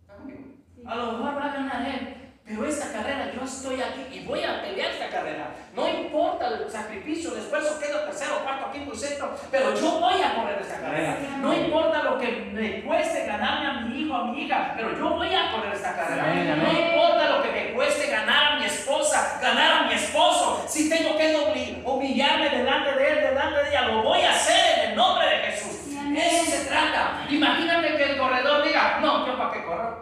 ¿Está 0.00 0.14
conmigo? 0.14 0.40
sí. 0.74 0.82
A 0.86 0.94
lo 0.94 1.12
mejor 1.12 1.36
va 1.36 1.44
a 1.44 1.54
ganar 1.54 1.86
él, 1.88 2.16
pero 2.44 2.64
esta 2.64 2.92
carrera 2.92 3.32
yo 3.32 3.42
estoy 3.42 3.80
aquí 3.82 4.18
y 4.18 4.24
voy 4.24 4.42
a 4.44 4.62
pelear 4.62 4.92
esta 4.92 5.10
carrera. 5.10 5.54
No 5.74 5.88
importa 5.88 6.46
el 6.48 6.70
sacrificio, 6.70 7.32
el 7.34 7.40
esfuerzo, 7.40 7.78
quedo 7.80 8.04
tercero, 8.04 8.42
cuarto, 8.44 8.70
quinto 8.72 8.94
y 8.94 8.96
sexto, 8.96 9.36
pero 9.50 9.74
yo 9.74 9.98
voy 10.00 10.22
a 10.22 10.34
correr 10.36 10.60
esta 10.60 10.80
carrera. 10.80 11.18
No 11.40 11.52
importa 11.52 12.04
lo 12.04 12.18
que 12.18 12.50
me 12.52 12.84
cueste 12.84 13.26
ganarme 13.26 13.66
a 13.66 13.80
mi 13.86 14.00
hijo, 14.00 14.14
a 14.14 14.24
mi 14.32 14.42
hija, 14.44 14.72
pero 14.76 14.96
yo 14.96 15.10
voy 15.10 15.34
a 15.34 15.50
correr 15.50 15.72
esta 15.74 15.96
carrera. 15.96 16.30
Amén, 16.30 16.46
No 16.62 16.70
amén. 16.70 16.86
importa 16.86 17.30
lo 17.36 17.42
que 17.42 17.50
me 17.50 17.74
cueste 17.74 18.06
ganar 18.10 18.52
a 18.52 18.58
mi 18.60 18.64
esposa, 18.66 19.38
ganar 19.42 19.82
a 19.82 19.88
mi 19.88 19.94
esposo, 19.94 20.64
si 20.68 20.88
tengo 20.88 21.16
que 21.16 21.34
humil- 21.36 21.82
humillarme 21.84 22.48
delante 22.48 22.92
de 22.94 23.08
él, 23.12 23.24
delante 23.34 23.60
de 23.64 23.68
ella, 23.70 23.82
lo 23.88 24.02
voy 24.04 24.20
a 24.20 24.30
hacer 24.30 24.78
en 24.84 24.90
el 24.90 24.96
nombre 24.96 25.26
de 25.28 25.36
Jesús. 25.50 25.80
Sí, 25.84 25.98
amén. 25.98 26.16
Eso 26.16 26.44
se 26.52 26.64
trata. 26.66 27.26
Imagínate 27.28 27.96
que 27.96 28.12
el 28.12 28.18
corredor 28.18 28.64
diga, 28.64 29.00
no, 29.00 29.26
yo 29.26 29.36
para 29.36 29.52
qué 29.52 29.64
correr. 29.64 29.94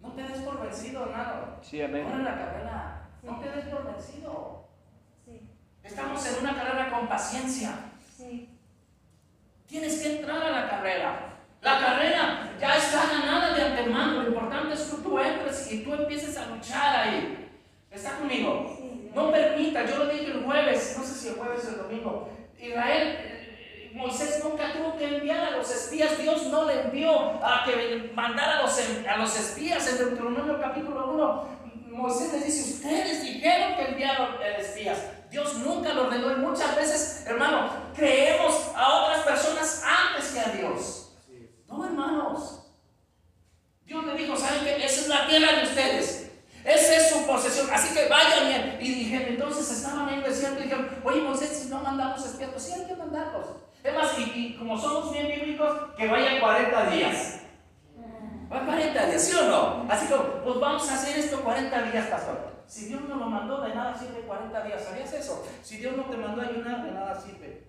No 0.00 0.12
te 0.12 0.22
des 0.22 0.38
por 0.42 0.62
vencido, 0.62 1.06
Sí, 1.64 1.80
Corre 1.80 2.22
la 2.22 2.36
carrera. 2.36 3.08
No 3.22 3.40
te 3.40 3.50
des 3.50 3.64
por 3.66 3.86
vencido. 3.86 4.68
Sí, 5.24 5.48
Estamos 5.82 6.26
en 6.26 6.40
una 6.44 6.54
carrera 6.54 6.90
con 6.90 7.08
paciencia. 7.08 7.70
sí, 8.16 8.50
Tienes 9.66 10.00
que 10.02 10.18
entrar 10.18 10.42
a 10.42 10.50
la 10.50 10.68
carrera. 10.68 11.30
La 11.62 11.80
carrera 11.80 12.52
ya 12.60 12.76
está 12.76 13.06
ganada 13.06 13.54
de 13.54 13.62
antemano. 13.62 14.22
Lo 14.22 14.28
importante 14.28 14.74
es 14.74 14.82
que 14.82 15.02
tú 15.02 15.18
entres 15.18 15.72
y 15.72 15.82
tú 15.82 15.94
empieces 15.94 16.36
a 16.36 16.46
luchar 16.46 16.96
ahí. 16.96 17.50
¿Está 17.90 18.18
conmigo? 18.18 18.76
sí. 18.78 19.10
No 19.14 19.30
permita, 19.30 19.86
yo 19.86 19.98
lo 19.98 20.06
dije 20.08 20.32
el 20.32 20.44
jueves, 20.44 20.96
no 20.98 21.04
sé 21.04 21.14
si 21.14 21.28
el 21.28 21.34
jueves 21.36 21.64
o 21.64 21.68
el 21.70 21.78
domingo. 21.78 22.28
Israel, 22.58 23.43
Moisés 23.94 24.42
nunca 24.42 24.72
tuvo 24.72 24.96
que 24.96 25.06
enviar 25.06 25.44
a 25.44 25.50
los 25.52 25.70
espías, 25.70 26.18
Dios 26.18 26.46
no 26.46 26.64
le 26.64 26.80
envió 26.80 27.12
a 27.44 27.62
que 27.64 28.10
mandara 28.12 28.58
a 28.58 28.62
los, 28.62 28.76
a 29.08 29.16
los 29.16 29.38
espías 29.38 29.86
en 29.88 29.98
Deuteronomio 29.98 30.60
capítulo 30.60 31.12
1. 31.12 31.48
Moisés 31.92 32.32
les 32.32 32.44
dice, 32.44 32.74
ustedes 32.74 33.22
dijeron 33.22 33.76
que 33.76 33.82
enviaron 33.90 34.30
espías. 34.58 34.98
Dios 35.30 35.58
nunca 35.58 35.92
lo 35.94 36.06
ordenó 36.06 36.32
y 36.32 36.36
muchas 36.40 36.74
veces, 36.74 37.24
hermano, 37.24 37.68
creemos 37.94 38.72
a 38.74 39.04
otras 39.04 39.20
personas 39.20 39.84
antes 39.84 40.32
que 40.32 40.40
a 40.40 40.52
Dios. 40.52 41.16
No, 41.68 41.84
hermanos. 41.84 42.66
Dios 43.84 44.04
le 44.06 44.14
dijo, 44.14 44.36
¿saben 44.36 44.64
qué? 44.64 44.84
Esa 44.84 45.02
es 45.02 45.08
la 45.08 45.28
tierra 45.28 45.52
de 45.52 45.62
ustedes. 45.62 46.32
Esa 46.64 46.96
es 46.96 47.10
su 47.10 47.24
posesión. 47.26 47.68
Así 47.72 47.94
que 47.94 48.08
vayan 48.08 48.80
y, 48.80 48.84
y 48.84 48.94
dijeron, 48.94 49.28
entonces 49.28 49.70
estaban 49.70 50.08
en 50.08 50.14
el 50.16 50.24
desierto 50.24 50.58
y 50.58 50.64
dijeron, 50.64 50.88
oye 51.04 51.20
Moisés, 51.20 51.50
si 51.62 51.68
no 51.68 51.78
mandamos 51.78 52.26
espías, 52.26 52.50
pues 52.50 52.64
sí 52.64 52.72
hay 52.72 52.86
que 52.86 52.96
mandarlos. 52.96 53.46
Es 53.84 53.94
más, 53.94 54.18
y, 54.18 54.22
y 54.22 54.56
como 54.56 54.78
somos 54.78 55.12
bien 55.12 55.28
bíblicos, 55.28 55.70
que 55.94 56.08
vayan 56.08 56.40
40 56.40 56.86
días. 56.86 57.40
Va 58.50 58.64
40 58.64 59.06
días, 59.06 59.22
¿sí 59.22 59.36
o 59.36 59.42
no? 59.44 59.86
Así 59.92 60.06
como, 60.06 60.22
pues 60.42 60.58
vamos 60.58 60.90
a 60.90 60.94
hacer 60.94 61.18
esto 61.18 61.42
40 61.42 61.82
días, 61.82 62.06
pastor. 62.06 62.64
Si 62.66 62.86
Dios 62.86 63.02
no 63.02 63.16
lo 63.16 63.26
mandó, 63.26 63.60
de 63.60 63.74
nada 63.74 63.94
sirve 63.94 64.22
40 64.50 64.66
días. 64.66 64.82
¿Sabías 64.84 65.12
eso? 65.14 65.46
Si 65.62 65.76
Dios 65.78 65.96
no 65.96 66.04
te 66.04 66.16
mandó 66.16 66.40
a 66.42 66.46
ayunar, 66.46 66.84
de 66.84 66.92
nada 66.92 67.18
sirve. 67.20 67.64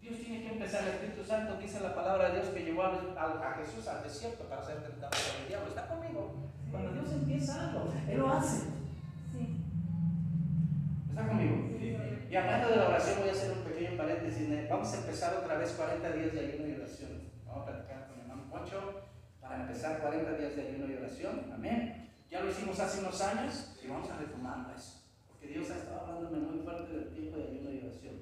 Dios 0.00 0.18
tiene 0.20 0.42
que 0.44 0.52
empezar. 0.52 0.82
El 0.82 0.88
Espíritu 0.90 1.24
Santo 1.24 1.56
dice 1.56 1.80
la 1.80 1.94
palabra 1.94 2.28
de 2.30 2.36
Dios 2.40 2.48
que 2.54 2.64
llevó 2.64 2.82
a, 2.84 2.88
a- 3.16 3.50
a 3.50 3.54
Jesús 3.54 3.86
al 3.88 4.02
desierto 4.02 4.44
para 4.44 4.62
ser 4.64 4.82
tentado 4.82 5.10
por 5.10 5.42
el 5.42 5.48
diablo. 5.48 5.68
¿Está 5.68 5.86
conmigo? 5.88 6.50
Cuando 6.70 6.92
Dios 6.92 7.12
empieza 7.12 7.68
algo, 7.70 7.92
Él 8.08 8.18
lo 8.18 8.28
hace. 8.32 8.66
Sí, 9.32 9.56
¿Está 11.10 11.26
conmigo? 11.26 11.56
Y 12.28 12.34
hablando 12.36 12.68
de 12.68 12.76
la 12.76 12.88
oración, 12.88 13.20
voy 13.20 13.28
a 13.28 13.32
hacer 13.32 13.52
un 13.52 13.62
pequeño 13.64 13.96
paréntesis. 13.96 14.68
Vamos 14.68 14.92
a 14.92 14.96
empezar 14.98 15.34
otra 15.34 15.56
vez 15.58 15.70
40 15.72 16.10
días 16.12 16.32
de 16.32 16.40
ayuno 16.40 16.68
y 16.68 16.72
oración. 16.74 17.22
Vamos 17.46 17.62
a 17.62 17.72
platicar 17.72 18.06
con 18.08 18.16
el 18.16 18.20
hermano 18.22 18.50
Poncho 18.50 19.02
para 19.40 19.62
empezar 19.62 20.00
40 20.00 20.32
días 20.32 20.56
de 20.56 20.68
ayuno 20.68 20.92
y 20.92 20.96
oración. 20.96 21.50
Amén. 21.54 22.10
Ya 22.28 22.40
lo 22.40 22.50
hicimos 22.50 22.78
hace 22.80 23.00
unos 23.00 23.20
años 23.22 23.76
y 23.82 23.86
vamos 23.88 24.10
a 24.10 24.16
retomar 24.18 24.66
eso. 24.76 24.95
Porque 25.46 25.60
Dios 25.60 25.70
ha 25.70 25.76
estado 25.76 26.00
hablándome 26.00 26.38
muy 26.38 26.58
fuerte 26.64 26.92
del 26.92 27.08
tiempo 27.10 27.36
de 27.36 27.44
ayuno 27.44 27.70
y 27.70 27.78
oración. 27.78 28.14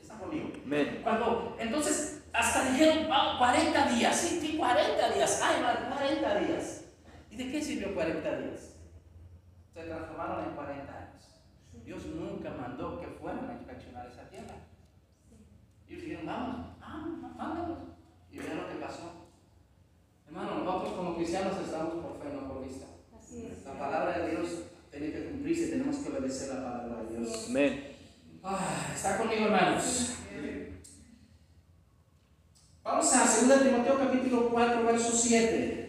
¿Está 0.00 0.18
conmigo? 0.18 0.52
Amén. 0.64 1.00
Cuando, 1.02 1.56
entonces, 1.58 2.22
hasta 2.32 2.70
dijeron, 2.70 3.08
"Vamos, 3.08 3.38
40 3.38 3.88
días, 3.88 4.16
sí, 4.16 4.38
sí, 4.40 4.56
40 4.56 5.10
días, 5.10 5.40
ay, 5.42 5.62
va, 5.62 5.96
40 5.96 6.38
días. 6.40 6.84
¿Y 7.30 7.36
de 7.36 7.50
qué 7.50 7.60
sirvió 7.60 7.94
40 7.94 8.38
días? 8.38 8.76
Se 9.74 9.82
transformaron 9.82 10.44
en 10.44 10.54
40 10.54 10.92
años. 10.92 11.24
Dios 11.84 12.06
nunca 12.06 12.50
mandó 12.50 13.00
que 13.00 13.08
fueran 13.08 13.50
a 13.50 13.54
inspeccionar 13.54 14.06
esa 14.06 14.28
tierra. 14.30 14.54
Y 15.88 15.94
ellos 15.94 16.04
dijeron, 16.04 16.26
vamos, 16.26 16.78
vamos, 16.78 17.36
mándalos. 17.36 17.78
Y 18.30 18.38
vean 18.38 18.58
lo 18.58 18.68
que 18.68 18.74
pasó. 18.76 19.30
Hermano, 20.28 20.62
nosotros 20.62 20.94
como 20.94 21.16
cristianos 21.16 21.58
estamos 21.58 21.94
por 21.94 22.22
fe, 22.22 22.32
no 22.32 22.46
por 22.46 22.64
vista. 22.64 22.86
así 23.18 23.46
es. 23.46 23.64
La 23.64 23.76
palabra 23.76 24.18
de 24.18 24.30
Dios 24.30 24.66
tiene 24.98 25.12
que 25.12 25.24
cumplirse, 25.28 25.68
tenemos 25.68 25.96
que 25.96 26.08
obedecer 26.08 26.54
la 26.54 26.64
palabra 26.64 27.02
de 27.02 27.18
Dios. 27.18 27.46
Amén. 27.50 27.84
Ah, 28.42 28.90
¿Está 28.94 29.18
conmigo, 29.18 29.46
hermanos? 29.46 30.12
Vamos 32.82 33.12
a 33.12 33.18
2 33.18 33.62
Timoteo 33.62 33.98
capítulo 33.98 34.48
4, 34.48 34.84
verso 34.84 35.12
7. 35.12 35.86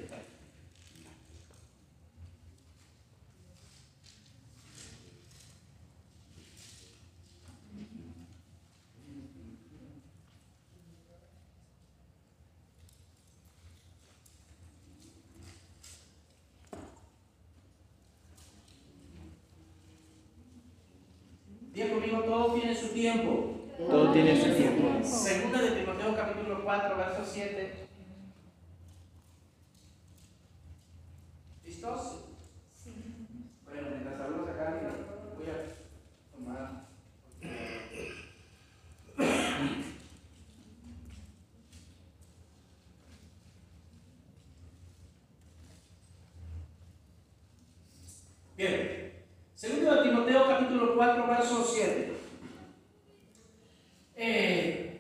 conmigo, 21.90 22.22
todo 22.22 22.54
tiene 22.54 22.76
su 22.76 22.90
tiempo. 23.12 23.54
Todo 23.78 24.12
tiene 24.12 24.36
su 24.36 24.54
tiempo. 24.54 25.02
Segunda 25.04 25.62
de 25.62 25.72
Timoteo 25.80 26.16
capítulo 26.16 26.64
4, 26.64 26.98
verso 26.98 27.24
7. 27.26 27.88
¿Listos? 31.66 32.26
Sí. 32.74 32.92
Bueno, 33.64 33.88
mientras 33.92 34.18
saludos 34.18 34.50
acá, 34.50 34.82
voy 35.38 35.48
a 35.48 36.36
tomar. 36.36 36.88
Bien, 48.58 49.14
segundo 49.54 49.96
de 49.96 50.02
Timoteo 50.02 50.48
capítulo 50.48 50.96
4, 50.96 51.28
verso 51.28 51.64
7. 51.64 52.17
Eh, 54.30 55.00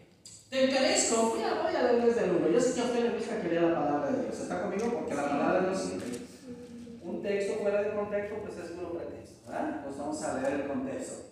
te 0.49 0.63
encarezco, 0.63 1.31
voy 1.31 1.43
a, 1.43 1.61
voy 1.61 1.75
a 1.75 1.83
leer 1.83 2.05
desde 2.05 2.23
el 2.23 2.31
1. 2.31 2.49
Yo 2.49 2.61
sé 2.61 2.75
que 2.75 2.79
a 2.79 2.83
usted 2.85 3.03
le 3.03 3.17
gusta 3.17 3.41
que 3.41 3.49
lea 3.49 3.61
la 3.61 3.75
palabra 3.75 4.11
de 4.11 4.23
Dios. 4.23 4.39
¿Está 4.39 4.61
conmigo? 4.61 4.93
Porque 4.93 5.15
la 5.15 5.27
palabra 5.27 5.61
de 5.61 5.69
Dios 5.69 5.81
sirve. 5.81 6.17
Un 7.03 7.21
texto 7.21 7.55
fuera 7.61 7.83
de 7.83 7.93
contexto, 7.93 8.35
pues 8.41 8.57
es 8.57 8.71
puro 8.71 8.93
pretexto. 8.93 9.35
¿verdad? 9.45 9.83
Pues 9.83 9.97
vamos 9.97 10.23
a 10.23 10.39
leer 10.39 10.61
el 10.61 10.67
contexto. 10.67 11.25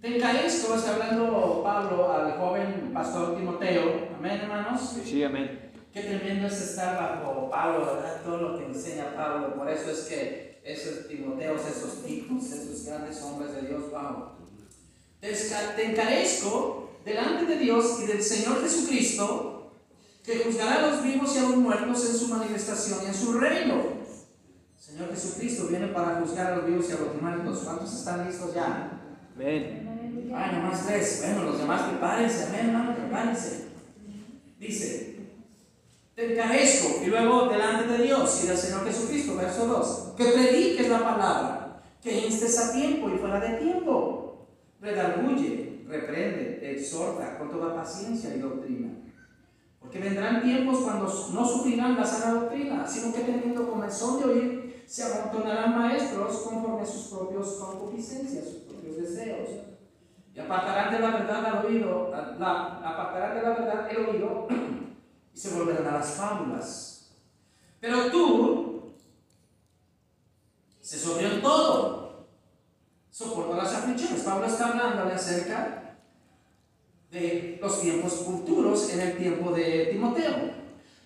Te 0.00 0.16
encarezco, 0.16 0.74
está 0.76 0.94
hablando 0.94 1.62
Pablo 1.64 2.12
al 2.12 2.38
joven 2.38 2.90
pastor 2.94 3.36
Timoteo. 3.36 4.08
Amén, 4.16 4.40
hermanos. 4.42 4.96
Sí, 5.04 5.24
amén. 5.24 5.72
Qué 5.92 6.02
tremendo 6.02 6.46
es 6.46 6.60
estar 6.60 6.96
bajo 6.96 7.50
Pablo, 7.50 7.86
¿verdad? 7.86 8.22
Todo 8.22 8.36
lo 8.36 8.58
que 8.58 8.66
enseña 8.66 9.16
Pablo. 9.16 9.56
Por 9.56 9.68
eso 9.68 9.90
es 9.90 10.02
que 10.02 10.60
esos 10.62 11.08
Timoteos, 11.08 11.62
esos 11.66 12.04
tipos, 12.04 12.44
esos 12.52 12.86
grandes 12.86 13.20
hombres 13.22 13.52
de 13.56 13.62
Dios, 13.62 13.90
wow. 13.90 14.38
Te, 15.20 15.32
te 15.76 15.84
encarezco 15.90 16.89
delante 17.04 17.46
de 17.46 17.58
Dios 17.58 18.00
y 18.02 18.06
del 18.06 18.22
Señor 18.22 18.62
Jesucristo, 18.62 19.72
que 20.24 20.44
juzgará 20.44 20.84
a 20.84 20.90
los 20.90 21.02
vivos 21.02 21.34
y 21.34 21.38
a 21.38 21.42
los 21.42 21.56
muertos 21.56 22.08
en 22.08 22.16
su 22.16 22.28
manifestación 22.28 23.00
y 23.02 23.06
en 23.06 23.14
su 23.14 23.32
reino. 23.32 24.00
Señor 24.78 25.10
Jesucristo 25.10 25.68
viene 25.68 25.88
para 25.88 26.20
juzgar 26.20 26.52
a 26.52 26.56
los 26.56 26.66
vivos 26.66 26.86
y 26.88 26.92
a 26.92 27.00
los 27.00 27.20
muertos. 27.20 27.60
¿Cuántos 27.64 27.94
están 27.94 28.26
listos 28.26 28.54
ya? 28.54 29.00
Amén. 29.34 30.32
Ay, 30.34 30.56
nomás 30.56 30.86
tres. 30.86 31.22
Bueno, 31.24 31.50
los 31.50 31.58
demás 31.58 31.82
prepárense, 31.82 32.46
amén, 32.46 32.66
hermano, 32.66 32.94
prepárense. 32.94 33.68
Dice, 34.58 35.16
te 36.14 36.32
encarezco, 36.32 37.02
y 37.02 37.06
luego 37.06 37.48
delante 37.48 37.86
de 37.96 38.04
Dios 38.04 38.40
y 38.44 38.48
del 38.48 38.58
Señor 38.58 38.84
Jesucristo, 38.84 39.36
verso 39.36 39.66
2, 39.66 40.14
que 40.16 40.24
prediques 40.24 40.88
la 40.88 40.98
palabra, 40.98 41.82
que 42.02 42.26
instes 42.26 42.58
a 42.58 42.72
tiempo 42.72 43.08
y 43.08 43.18
fuera 43.18 43.40
de 43.40 43.58
tiempo. 43.58 44.48
Redarguye, 44.80 45.79
reprende, 45.90 46.72
exhorta 46.72 47.38
con 47.38 47.50
toda 47.50 47.74
paciencia 47.74 48.34
y 48.34 48.38
doctrina. 48.40 48.90
Porque 49.78 49.98
vendrán 49.98 50.42
tiempos 50.42 50.80
cuando 50.80 51.06
no 51.06 51.46
sufrirán 51.46 51.96
la 51.96 52.04
sana 52.04 52.40
doctrina, 52.40 52.86
sino 52.86 53.12
que 53.12 53.20
teniendo 53.20 53.68
comezón 53.70 54.18
de 54.20 54.24
oír, 54.24 54.84
se 54.86 55.04
amontonarán 55.04 55.76
maestros 55.78 56.38
conforme 56.38 56.82
a 56.82 56.86
sus 56.86 57.12
propios 57.14 57.54
concupiscencias, 57.54 58.44
sus 58.44 58.54
propios 58.64 58.96
deseos. 58.96 59.48
Y 60.34 60.38
apartarán 60.40 60.92
de 60.92 61.00
la 61.00 61.10
verdad 61.10 61.44
al 61.46 61.66
oído, 61.66 62.10
la- 62.10 62.80
apartarán 62.84 63.36
de 63.36 63.42
la 63.42 63.48
verdad 63.50 63.88
el 63.90 64.06
oído 64.06 64.46
y 65.34 65.38
se 65.38 65.54
volverán 65.56 65.86
a 65.86 65.98
las 65.98 66.10
fábulas. 66.14 67.10
Pero 67.80 68.10
tú 68.10 68.92
se 70.80 70.98
sobrió 70.98 71.40
todo, 71.40 72.26
soporta 73.10 73.56
las 73.56 73.74
aflicciones. 73.74 74.22
Pablo 74.22 74.46
está 74.46 74.68
hablándole 74.68 75.14
acerca 75.14 75.79
de 77.10 77.58
los 77.60 77.80
tiempos 77.80 78.14
futuros 78.24 78.92
en 78.92 79.00
el 79.00 79.16
tiempo 79.16 79.50
de 79.50 79.86
Timoteo. 79.86 80.60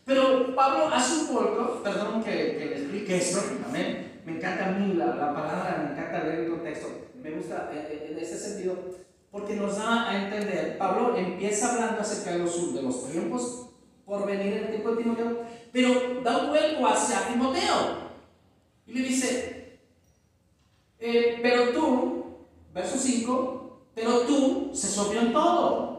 Pero 0.04 0.54
Pablo 0.54 0.88
hace 0.92 1.20
un 1.20 1.26
poco, 1.28 1.80
perdón 1.82 2.22
que, 2.22 2.30
que 2.30 2.66
le 2.66 2.76
explique 2.76 3.16
esto, 3.16 3.40
amén. 3.66 4.20
Me 4.26 4.36
encanta 4.36 4.68
a 4.68 4.72
mí 4.72 4.94
la, 4.94 5.06
la 5.06 5.34
palabra, 5.34 5.82
me 5.84 5.92
encanta 5.92 6.24
leer 6.24 6.40
el 6.40 6.50
contexto. 6.50 6.88
Me 7.22 7.30
gusta 7.30 7.70
eh, 7.72 7.88
eh, 7.90 8.08
en 8.12 8.18
ese 8.18 8.38
sentido, 8.38 8.76
porque 9.30 9.54
nos 9.54 9.78
da 9.78 10.10
a 10.10 10.24
entender. 10.24 10.76
Pablo 10.76 11.16
empieza 11.16 11.72
hablando 11.72 12.02
acerca 12.02 12.32
de 12.32 12.38
los, 12.40 12.74
de 12.74 12.82
los 12.82 13.10
tiempos 13.10 13.70
por 14.04 14.26
venir 14.26 14.52
en 14.52 14.64
el 14.64 14.68
tiempo 14.68 14.90
de 14.90 15.02
Timoteo, 15.02 15.42
pero 15.72 16.20
da 16.22 16.38
un 16.38 16.50
vuelco 16.50 16.86
hacia 16.86 17.26
Timoteo 17.28 18.04
y 18.86 18.92
le 18.92 19.08
dice: 19.08 19.78
eh, 20.98 21.38
Pero 21.42 21.70
tú, 21.70 22.24
verso 22.74 22.98
5, 22.98 23.88
pero 23.94 24.20
tú 24.20 24.70
se 24.74 24.88
sobrió 24.88 25.22
en 25.22 25.32
todo, 25.32 25.93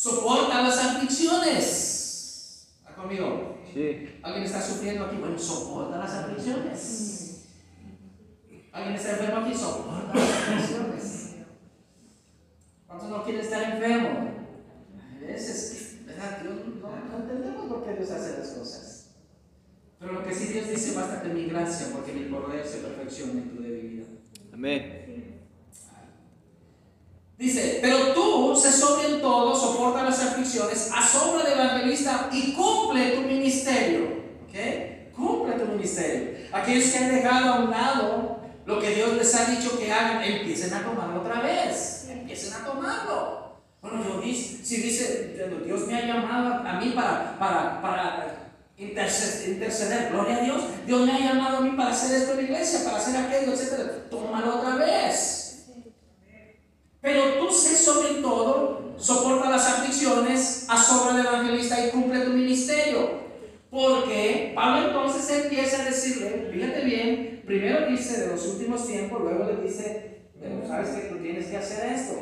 soporta 0.00 0.62
las 0.62 0.78
aflicciones. 0.78 2.70
¿Está 2.78 2.94
conmigo? 2.94 3.58
Sí. 3.70 4.18
¿Alguien 4.22 4.44
está 4.44 4.62
sufriendo 4.62 5.04
aquí? 5.04 5.16
Bueno, 5.16 5.38
soporta 5.38 5.98
las 5.98 6.10
aflicciones. 6.10 7.44
¿Alguien 8.72 8.94
está 8.94 9.10
enfermo 9.10 9.40
aquí? 9.44 9.54
Soporta 9.54 10.14
las 10.14 10.30
aflicciones. 10.30 11.34
¿Cuántos 12.86 13.10
no 13.10 13.24
quieren 13.24 13.42
estar 13.42 13.62
enfermos? 13.74 14.30
A 15.02 15.20
veces, 15.20 15.98
¿verdad? 16.06 16.38
Dios, 16.40 16.54
no, 16.80 16.88
no 16.88 17.22
entendemos 17.22 17.66
por 17.66 17.84
qué 17.84 17.96
Dios 17.96 18.10
hace 18.10 18.38
las 18.38 18.48
cosas. 18.48 19.10
Pero 19.98 20.12
lo 20.14 20.24
que 20.24 20.34
sí 20.34 20.46
Dios 20.46 20.66
dice, 20.66 20.94
bástate 20.94 21.28
mi 21.28 21.44
gracia, 21.44 21.88
porque 21.92 22.14
mi 22.14 22.24
poder 22.30 22.66
se 22.66 22.78
perfecciona 22.78 23.32
en 23.32 23.50
tu 23.50 23.62
debilidad. 23.62 24.06
Amén. 24.50 25.00
Dice, 27.40 27.78
pero 27.80 28.12
tú 28.12 28.19
se 28.60 28.72
sobre 28.72 29.08
en 29.08 29.20
todo, 29.20 29.54
soporta 29.54 30.02
las 30.02 30.20
aflicciones, 30.20 30.90
asombra 30.94 31.44
de 31.44 31.54
evangelista 31.54 32.28
y 32.32 32.52
cumple 32.52 33.12
tu 33.12 33.22
ministerio. 33.22 34.20
¿Ok? 34.44 35.16
Cumple 35.16 35.54
tu 35.54 35.66
ministerio. 35.66 36.48
Aquellos 36.52 36.90
que 36.90 36.98
han 36.98 37.14
dejado 37.14 37.54
a 37.54 37.60
un 37.60 37.70
lado 37.70 38.40
lo 38.66 38.78
que 38.78 38.94
Dios 38.94 39.16
les 39.16 39.34
ha 39.34 39.46
dicho 39.46 39.78
que 39.78 39.90
hagan, 39.90 40.22
empiecen 40.22 40.72
a 40.74 40.82
tomarlo 40.82 41.20
otra 41.20 41.40
vez. 41.40 42.06
Empiecen 42.08 42.54
a 42.54 42.64
tomarlo. 42.64 43.60
Bueno, 43.82 44.04
yo 44.04 44.22
si 44.22 44.76
dice, 44.76 45.34
Dios 45.64 45.86
me 45.86 45.96
ha 45.96 46.06
llamado 46.06 46.68
a 46.68 46.72
mí 46.74 46.92
para, 46.94 47.38
para, 47.38 47.80
para 47.80 48.36
interceder, 48.76 49.54
interceder, 49.54 50.12
gloria 50.12 50.36
a 50.36 50.40
Dios. 50.40 50.62
Dios 50.86 51.06
me 51.06 51.12
ha 51.12 51.18
llamado 51.18 51.58
a 51.58 51.60
mí 51.62 51.70
para 51.70 51.90
hacer 51.90 52.20
esto 52.20 52.32
en 52.32 52.36
la 52.36 52.42
iglesia, 52.42 52.84
para 52.84 52.98
hacer 52.98 53.16
aquello, 53.16 53.52
etc. 53.52 54.08
Tómalo 54.10 54.58
otra 54.58 54.76
vez. 54.76 55.39
Pero 57.00 57.34
tú 57.38 57.50
sé 57.52 57.76
sobre 57.76 58.20
todo, 58.20 58.94
soporta 58.98 59.50
las 59.50 59.66
aflicciones, 59.66 60.66
asombra 60.68 61.14
al 61.14 61.26
evangelista 61.26 61.86
y 61.86 61.90
cumple 61.90 62.20
tu 62.20 62.30
ministerio. 62.30 63.20
Porque 63.70 64.52
Pablo 64.54 64.88
entonces 64.88 65.44
empieza 65.44 65.82
a 65.82 65.84
decirle, 65.86 66.50
fíjate 66.52 66.84
bien, 66.84 67.42
primero 67.46 67.86
dice 67.86 68.20
de 68.20 68.26
los 68.28 68.46
últimos 68.46 68.86
tiempos, 68.86 69.20
luego 69.20 69.44
le 69.44 69.62
dice, 69.62 70.26
sabes 70.66 70.90
que 70.90 71.08
tú 71.08 71.18
tienes 71.18 71.46
que 71.46 71.56
hacer 71.56 71.92
esto. 71.92 72.18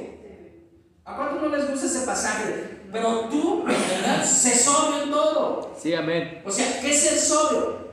¿A 1.05 1.17
cuánto 1.17 1.41
no 1.41 1.57
les 1.57 1.71
gusta 1.71 1.87
ese 1.87 2.07
pasaje? 2.07 2.81
Pero 2.93 3.29
tú, 3.31 3.64
¿verdad? 3.64 4.25
Sé 4.25 4.55
sobrio 4.55 5.05
en 5.05 5.11
todo. 5.11 5.75
Sí, 5.81 5.95
amén. 5.95 6.43
O 6.45 6.51
sea, 6.51 6.81
¿qué 6.81 6.91
es 6.91 7.12
el 7.12 7.19
sobrio? 7.19 7.88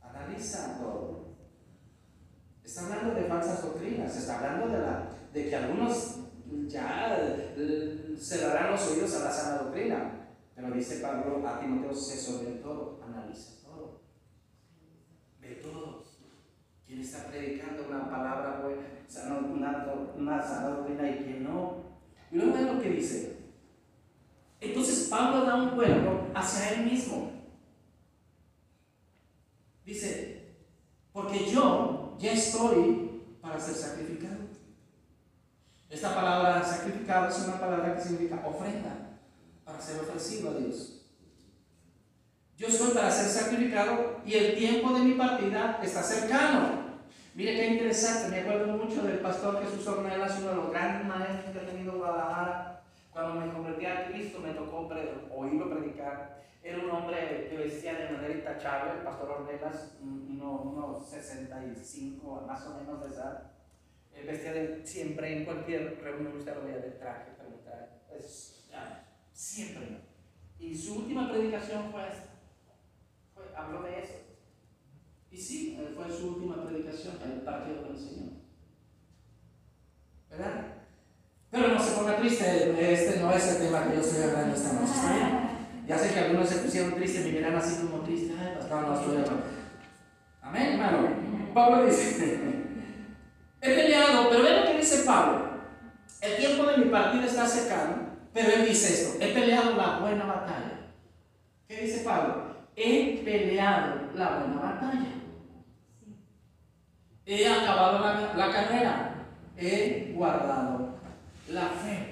Analiza 0.00 0.78
todo. 0.78 1.34
Está 2.78 2.94
hablando 2.94 3.20
de 3.20 3.26
falsas 3.26 3.60
doctrinas, 3.60 4.16
está 4.16 4.38
hablando 4.38 4.68
de, 4.68 4.78
la, 4.78 5.08
de 5.34 5.48
que 5.48 5.56
algunos 5.56 6.20
ya 6.68 7.18
eh, 7.56 8.14
cerrarán 8.16 8.70
los 8.70 8.88
oídos 8.88 9.16
a 9.16 9.24
la 9.24 9.32
sana 9.32 9.62
doctrina. 9.64 10.28
Pero 10.54 10.70
dice 10.70 11.00
Pablo 11.00 11.44
a 11.44 11.58
Timoteo, 11.58 11.92
sé 11.92 12.16
sobre 12.16 12.52
todo, 12.62 13.00
analiza 13.04 13.64
todo. 13.64 14.02
Ve 15.40 15.56
todo. 15.56 16.04
¿Quién 16.86 17.00
está 17.00 17.26
predicando 17.26 17.88
una 17.88 18.08
palabra 18.08 18.60
buena, 18.60 19.40
una, 19.40 19.92
una 20.16 20.40
sana 20.40 20.68
doctrina 20.68 21.10
y 21.10 21.24
quién 21.24 21.42
no? 21.42 21.82
Y 22.30 22.36
luego 22.36 22.52
vean 22.52 22.76
lo 22.76 22.80
que 22.80 22.90
dice. 22.90 23.38
Entonces 24.60 25.08
Pablo 25.08 25.44
da 25.44 25.56
un 25.56 25.74
vuelco 25.74 26.28
hacia 26.32 26.74
él 26.74 26.84
mismo. 26.84 27.32
Dice, 29.84 30.54
porque 31.12 31.44
yo 31.50 31.97
ya 32.18 32.32
estoy 32.32 33.22
para 33.40 33.58
ser 33.58 33.74
sacrificado. 33.74 34.36
Esta 35.88 36.14
palabra 36.14 36.62
sacrificado 36.62 37.28
es 37.28 37.38
una 37.46 37.58
palabra 37.58 37.94
que 37.94 38.02
significa 38.02 38.42
ofrenda, 38.46 39.18
para 39.64 39.80
ser 39.80 40.00
ofrecido 40.00 40.50
a 40.50 40.54
Dios. 40.54 41.02
Yo 42.56 42.66
estoy 42.66 42.90
para 42.90 43.10
ser 43.10 43.26
sacrificado 43.26 44.20
y 44.26 44.34
el 44.34 44.56
tiempo 44.56 44.92
de 44.92 45.00
mi 45.00 45.14
partida 45.14 45.80
está 45.82 46.02
cercano. 46.02 46.88
Mire 47.34 47.54
qué 47.54 47.66
interesante, 47.68 48.30
me 48.30 48.40
acuerdo 48.40 48.76
mucho 48.76 49.02
del 49.02 49.20
pastor 49.20 49.62
Jesús 49.62 49.86
Ornelas, 49.86 50.38
uno 50.40 50.48
de 50.48 50.56
los 50.56 50.70
grandes 50.70 51.06
maestros 51.06 51.52
que 51.52 51.60
ha 51.60 51.66
tenido 51.66 51.98
Guadalajara. 51.98 52.77
Cuando 53.18 53.40
me 53.44 53.52
convertí 53.52 53.84
a 53.84 54.06
Cristo 54.06 54.38
me 54.38 54.52
tocó 54.52 54.88
oírlo 55.34 55.68
predicar. 55.68 56.40
Era 56.62 56.78
un 56.78 56.88
hombre 56.88 57.48
que 57.50 57.56
vestía 57.56 57.94
de 57.94 58.10
manera 58.10 58.32
intachable, 58.32 58.92
el 58.92 59.04
pastor 59.04 59.28
Ornelas, 59.30 59.96
un- 60.00 60.28
uno- 60.38 60.60
unos 60.62 61.04
65 61.08 62.44
más 62.46 62.64
o 62.68 62.74
menos 62.78 63.00
de 63.00 63.08
edad. 63.16 63.50
Vestía 64.24 64.52
de, 64.52 64.86
siempre 64.86 65.36
en 65.36 65.44
cualquier 65.44 66.00
reunión 66.00 66.36
usted 66.36 66.54
lo 66.54 66.62
veía 66.62 66.76
de 66.78 66.90
traje, 66.92 67.32
preguntar. 67.36 68.02
Es, 68.16 68.68
ah, 68.72 69.00
siempre. 69.32 69.98
Y 70.60 70.76
su 70.76 70.98
última 71.00 71.28
predicación 71.28 71.90
fue 71.90 72.02
esta. 72.06 73.60
Habló 73.60 73.82
de 73.82 73.98
eso. 74.00 74.14
Y 75.32 75.36
sí, 75.36 75.76
fue 75.96 76.08
su 76.08 76.34
última 76.36 76.64
predicación 76.64 77.16
el 77.24 77.40
partido 77.40 77.82
del 77.82 77.96
Señor. 77.98 78.32
¿Verdad? 80.30 80.74
Pero 81.50 81.68
no 81.68 81.80
se 81.82 81.96
ponga 81.96 82.07
triste, 82.18 82.92
este 82.92 83.20
no 83.20 83.32
es 83.32 83.46
el 83.48 83.66
tema 83.66 83.84
que 83.84 83.96
yo 83.96 84.00
estoy 84.00 84.22
hablando 84.24 84.54
esta 84.54 84.72
noche. 84.72 84.92
Ya 85.86 85.98
sé 85.98 86.12
que 86.12 86.20
algunos 86.20 86.48
se 86.48 86.56
pusieron 86.56 86.94
tristes 86.94 87.24
me 87.24 87.32
miran 87.32 87.56
así 87.56 87.86
como 87.86 88.02
tristes. 88.02 88.36
Ay, 88.38 88.54
pastor, 88.56 88.82
no 88.82 88.94
estoy 88.94 89.16
hablando. 89.16 89.44
Amén, 90.42 90.72
hermano. 90.72 91.08
Pablo 91.54 91.86
dice, 91.86 92.38
he 93.60 93.74
peleado, 93.74 94.28
pero 94.28 94.42
ve 94.42 94.60
lo 94.60 94.66
que 94.66 94.78
dice 94.78 95.04
Pablo. 95.04 95.48
El 96.20 96.36
tiempo 96.36 96.64
de 96.64 96.78
mi 96.78 96.84
partida 96.86 97.24
está 97.24 97.46
cercano, 97.46 98.08
pero 98.34 98.52
él 98.52 98.66
dice 98.66 98.92
esto, 98.92 99.24
he 99.24 99.32
peleado 99.32 99.76
la 99.76 99.98
buena 99.98 100.24
batalla. 100.24 100.90
¿Qué 101.66 101.82
dice 101.82 102.04
Pablo? 102.04 102.56
He 102.76 103.22
peleado 103.24 103.94
la 104.14 104.38
buena 104.38 104.56
batalla. 104.56 105.06
He 107.24 107.46
acabado 107.46 107.98
la, 108.00 108.34
la 108.34 108.52
carrera. 108.52 109.14
He 109.56 110.12
guardado 110.14 110.98
la 111.48 111.68
fe. 111.68 112.07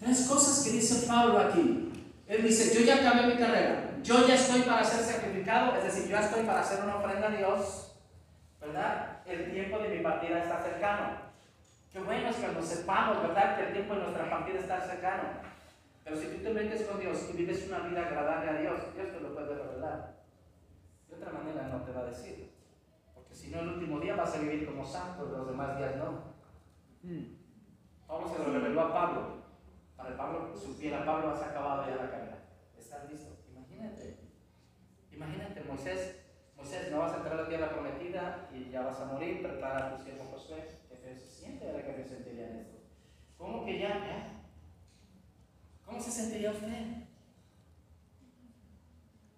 Tres 0.00 0.26
cosas 0.26 0.64
que 0.64 0.72
dice 0.72 1.06
Pablo 1.06 1.38
aquí. 1.38 1.92
Él 2.26 2.42
dice, 2.42 2.74
yo 2.74 2.86
ya 2.86 2.96
acabé 2.96 3.34
mi 3.34 3.38
carrera. 3.38 3.98
Yo 4.02 4.26
ya 4.26 4.34
estoy 4.34 4.62
para 4.62 4.82
ser 4.82 5.04
sacrificado, 5.04 5.76
es 5.76 5.84
decir, 5.84 6.04
yo 6.04 6.12
ya 6.12 6.20
estoy 6.20 6.44
para 6.44 6.60
hacer 6.60 6.82
una 6.82 6.96
ofrenda 6.96 7.28
a 7.28 7.36
Dios. 7.36 7.92
¿Verdad? 8.60 9.18
El 9.26 9.52
tiempo 9.52 9.78
de 9.78 9.88
mi 9.90 10.02
partida 10.02 10.38
está 10.38 10.62
cercano. 10.62 11.30
Qué 11.92 11.98
bueno 11.98 12.28
es 12.28 12.36
cuando 12.36 12.62
sepamos, 12.62 13.22
¿verdad? 13.22 13.56
Que 13.56 13.66
el 13.66 13.72
tiempo 13.72 13.94
de 13.94 14.00
nuestra 14.02 14.30
partida 14.30 14.60
está 14.60 14.80
cercano. 14.80 15.22
Pero 16.04 16.16
si 16.16 16.28
tú 16.28 16.42
te 16.42 16.54
metes 16.54 16.82
con 16.86 17.00
Dios 17.00 17.26
y 17.32 17.36
vives 17.36 17.66
una 17.68 17.80
vida 17.80 18.06
agradable 18.06 18.50
a 18.50 18.60
Dios, 18.60 18.80
Dios 18.94 19.12
te 19.12 19.20
lo 19.20 19.34
puede 19.34 19.54
revelar. 19.54 20.14
De 21.08 21.16
otra 21.16 21.32
manera 21.32 21.68
no 21.68 21.82
te 21.82 21.92
va 21.92 22.00
a 22.00 22.06
decir. 22.06 22.52
Porque 23.14 23.34
si 23.34 23.50
no, 23.50 23.60
el 23.60 23.68
último 23.68 24.00
día 24.00 24.16
vas 24.16 24.34
a 24.34 24.38
vivir 24.38 24.66
como 24.66 24.86
santo, 24.86 25.26
los 25.26 25.46
demás 25.46 25.76
días 25.76 25.96
no. 25.96 26.30
Pablo 28.06 28.32
se 28.32 28.38
lo 28.38 28.52
reveló 28.52 28.80
a 28.80 28.92
Pablo. 28.92 29.39
Para 30.00 30.12
que 30.12 30.16
Pablo 30.16 30.56
supiera, 30.56 31.04
Pablo 31.04 31.30
has 31.30 31.42
acabado 31.42 31.86
ya 31.86 31.96
la 31.96 32.10
carrera. 32.10 32.38
Estás 32.78 33.10
listo. 33.10 33.36
Imagínate. 33.50 34.16
Imagínate, 35.12 35.60
Moisés. 35.64 36.16
Moisés, 36.56 36.90
no 36.90 37.00
vas 37.00 37.12
a 37.12 37.16
entrar 37.18 37.38
a 37.38 37.42
la 37.42 37.48
tierra 37.48 37.70
prometida 37.70 38.48
y 38.50 38.70
ya 38.70 38.80
vas 38.80 38.98
a 38.98 39.04
morir. 39.04 39.42
Prepara 39.42 39.88
a 39.88 39.96
tu 39.96 40.02
siervo 40.02 40.24
Josué. 40.32 40.80
Que 40.88 40.96
feo 40.96 41.14
se 41.14 41.30
siente 41.30 41.68
ahora 41.68 41.84
que 41.84 42.02
se 42.02 42.08
sentiría 42.08 42.48
en 42.48 42.56
esto. 42.56 42.78
¿Cómo 43.36 43.66
que 43.66 43.78
ya? 43.78 43.88
ya? 43.88 44.42
¿Cómo 45.84 46.00
se 46.00 46.10
sentiría 46.10 46.52
usted? 46.52 47.04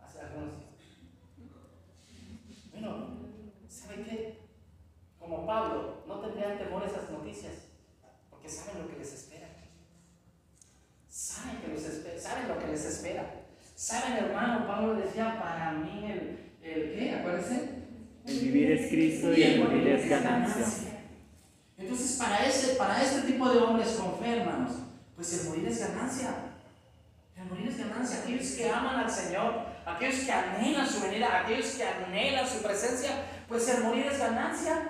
Hace 0.01 0.21
algunos 0.21 0.53
Bueno, 2.71 3.07
¿sabe 3.69 4.05
qué? 4.05 4.39
Como 5.19 5.45
Pablo, 5.45 6.05
no 6.07 6.21
tendrían 6.21 6.59
temor 6.59 6.85
esas 6.85 7.11
noticias, 7.11 7.69
porque 8.31 8.49
saben 8.49 8.83
lo 8.83 8.89
que 8.89 8.99
les 8.99 9.13
espera. 9.13 9.32
Saben, 11.33 11.63
que 11.63 11.69
les 11.69 11.85
espera, 11.87 12.21
saben 12.21 12.49
lo 12.49 12.59
que 12.59 12.67
les 12.67 12.85
espera. 12.85 13.25
Saben, 13.75 14.13
hermano, 14.13 14.67
Pablo 14.67 14.97
decía, 14.97 15.41
para 15.41 15.73
mí 15.73 16.05
el, 16.05 16.39
el 16.63 16.93
¿qué? 16.93 17.15
Acuérdense. 17.19 17.71
El 18.27 18.39
vivir 18.39 18.73
es 18.73 18.89
Cristo 18.89 19.33
y 19.33 19.43
el 19.43 19.65
morir 19.65 19.89
es 19.89 20.11
ganancia. 20.11 20.67
Entonces, 21.79 22.19
para, 22.19 22.47
ese, 22.47 22.75
para 22.75 23.03
este 23.03 23.23
tipo 23.23 23.49
de 23.49 23.59
hombres 23.61 23.89
con 23.93 24.19
fe, 24.19 24.41
hermanos, 24.41 24.73
pues 25.17 25.41
el 25.41 25.49
morir 25.49 25.69
es 25.69 25.81
ganancia. 25.81 26.35
El 27.35 27.47
morir 27.47 27.69
es 27.69 27.79
ganancia. 27.79 28.19
Aquellos 28.23 28.51
que 28.53 28.71
aman 28.71 28.97
al 28.97 29.11
Señor, 29.11 29.55
aquellos 29.87 30.21
que 30.21 30.33
anhelan 30.33 30.87
su 30.87 31.01
venida, 31.01 31.41
aquellos 31.41 31.67
que 31.71 31.85
anhelan 31.85 32.47
su 32.47 32.63
presencia, 32.63 33.11
pues 33.49 33.67
el 33.71 33.85
morir 33.85 34.07
es 34.07 34.19
ganancia. 34.19 34.87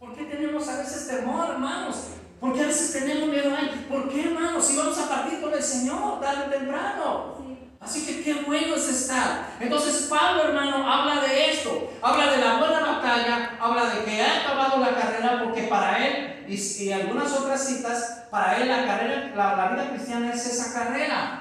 ¿Por 0.00 0.16
qué 0.16 0.24
tenemos 0.24 0.68
a 0.68 0.78
veces 0.78 1.06
temor, 1.06 1.48
hermanos? 1.48 2.08
¿Por 2.42 2.52
qué 2.54 2.64
a 2.64 2.66
veces 2.66 2.92
tenemos 2.92 3.28
miedo 3.28 3.54
ahí? 3.56 3.86
¿Por 3.88 4.08
qué, 4.08 4.24
hermanos? 4.24 4.66
Si 4.66 4.76
vamos 4.76 4.98
a 4.98 5.08
partir 5.08 5.40
con 5.40 5.54
el 5.54 5.62
Señor, 5.62 6.20
tarde 6.20 6.46
o 6.48 6.50
temprano. 6.50 7.36
Sí. 7.38 7.56
Así 7.80 8.04
que 8.04 8.24
qué 8.24 8.34
bueno 8.42 8.74
es 8.74 8.88
estar. 8.88 9.50
Entonces 9.60 10.08
Pablo, 10.10 10.48
hermano, 10.48 10.92
habla 10.92 11.20
de 11.20 11.50
esto. 11.50 11.92
Habla 12.02 12.32
de 12.32 12.38
la 12.38 12.58
buena 12.58 12.80
batalla, 12.80 13.56
habla 13.60 13.90
de 13.90 14.02
que 14.04 14.20
ha 14.20 14.40
acabado 14.40 14.78
la 14.78 14.92
carrera 14.92 15.40
porque 15.44 15.68
para 15.68 16.04
él, 16.04 16.44
y, 16.48 16.56
y 16.82 16.92
algunas 16.92 17.32
otras 17.32 17.64
citas, 17.64 18.24
para 18.28 18.56
él 18.56 18.66
la 18.66 18.86
carrera, 18.86 19.32
la, 19.36 19.54
la 19.54 19.68
vida 19.68 19.90
cristiana 19.90 20.32
es 20.32 20.44
esa 20.44 20.74
carrera. 20.74 21.38